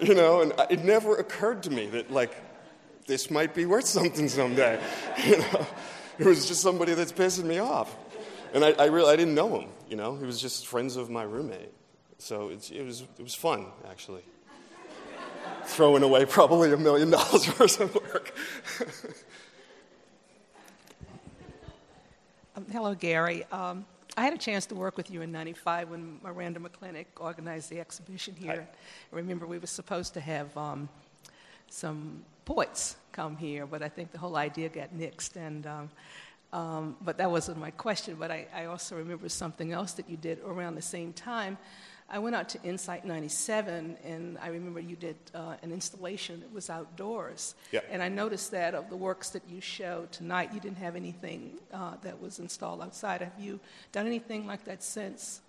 [0.00, 2.34] you know, and it never occurred to me that, like,
[3.06, 4.80] this might be worth something someday,
[5.24, 5.66] you know.
[6.18, 7.96] It was just somebody that's pissing me off.
[8.52, 10.16] And I, I really, I didn't know him, you know.
[10.16, 11.72] He was just friends of my roommate.
[12.18, 14.22] So it was, it was fun, actually.
[15.70, 18.34] Throwing away probably a million dollars worth of work.
[22.56, 23.44] Um, hello, Gary.
[23.52, 27.70] Um, I had a chance to work with you in 95 when Miranda McClintic organized
[27.70, 28.68] the exhibition here.
[29.12, 30.88] I remember we were supposed to have um,
[31.68, 35.36] some poets come here, but I think the whole idea got nixed.
[35.36, 35.90] And, um,
[36.52, 38.16] um, but that wasn't my question.
[38.18, 41.56] But I, I, also remember something else that you did around the same time.
[42.10, 46.52] I went out to inSITE 97, and I remember you did uh, an installation that
[46.52, 47.54] was outdoors.
[47.70, 47.80] Yeah.
[47.88, 51.60] And I noticed that of the works that you showed tonight, you didn't have anything
[51.72, 53.20] uh, that was installed outside.
[53.20, 53.60] Have you
[53.92, 55.40] done anything like that since?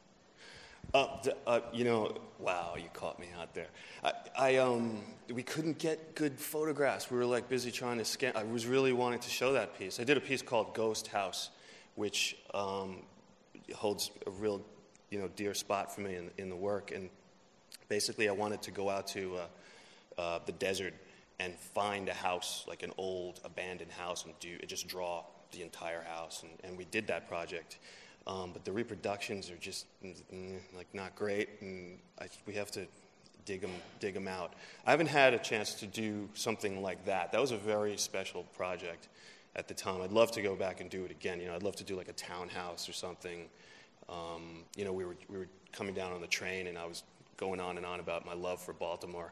[0.93, 3.67] Uh, d- uh, you know, wow, you caught me out there.
[4.03, 5.01] I, I, um,
[5.33, 7.09] we couldn't get good photographs.
[7.09, 8.33] We were like busy trying to scan.
[8.35, 9.99] I was really wanting to show that piece.
[9.99, 11.49] I did a piece called Ghost House,
[11.95, 13.03] which um,
[13.73, 14.61] holds a real,
[15.11, 16.91] you know, dear spot for me in, in the work.
[16.91, 17.09] And
[17.89, 19.37] basically, I wanted to go out to
[20.17, 20.93] uh, uh, the desert
[21.39, 26.01] and find a house, like an old abandoned house, and do just draw the entire
[26.01, 26.43] house.
[26.43, 27.77] And, and we did that project.
[28.27, 32.71] Um, but the reproductions are just mm, mm, like not great, and I, we have
[32.71, 32.85] to
[33.45, 34.53] dig them, dig 'em out.
[34.85, 37.31] I haven't had a chance to do something like that.
[37.31, 39.07] That was a very special project
[39.55, 40.01] at the time.
[40.01, 41.39] I'd love to go back and do it again.
[41.39, 43.49] You know, I'd love to do like a townhouse or something.
[44.11, 47.03] Um, you know, we were we were coming down on the train, and I was
[47.37, 49.31] going on and on about my love for Baltimore.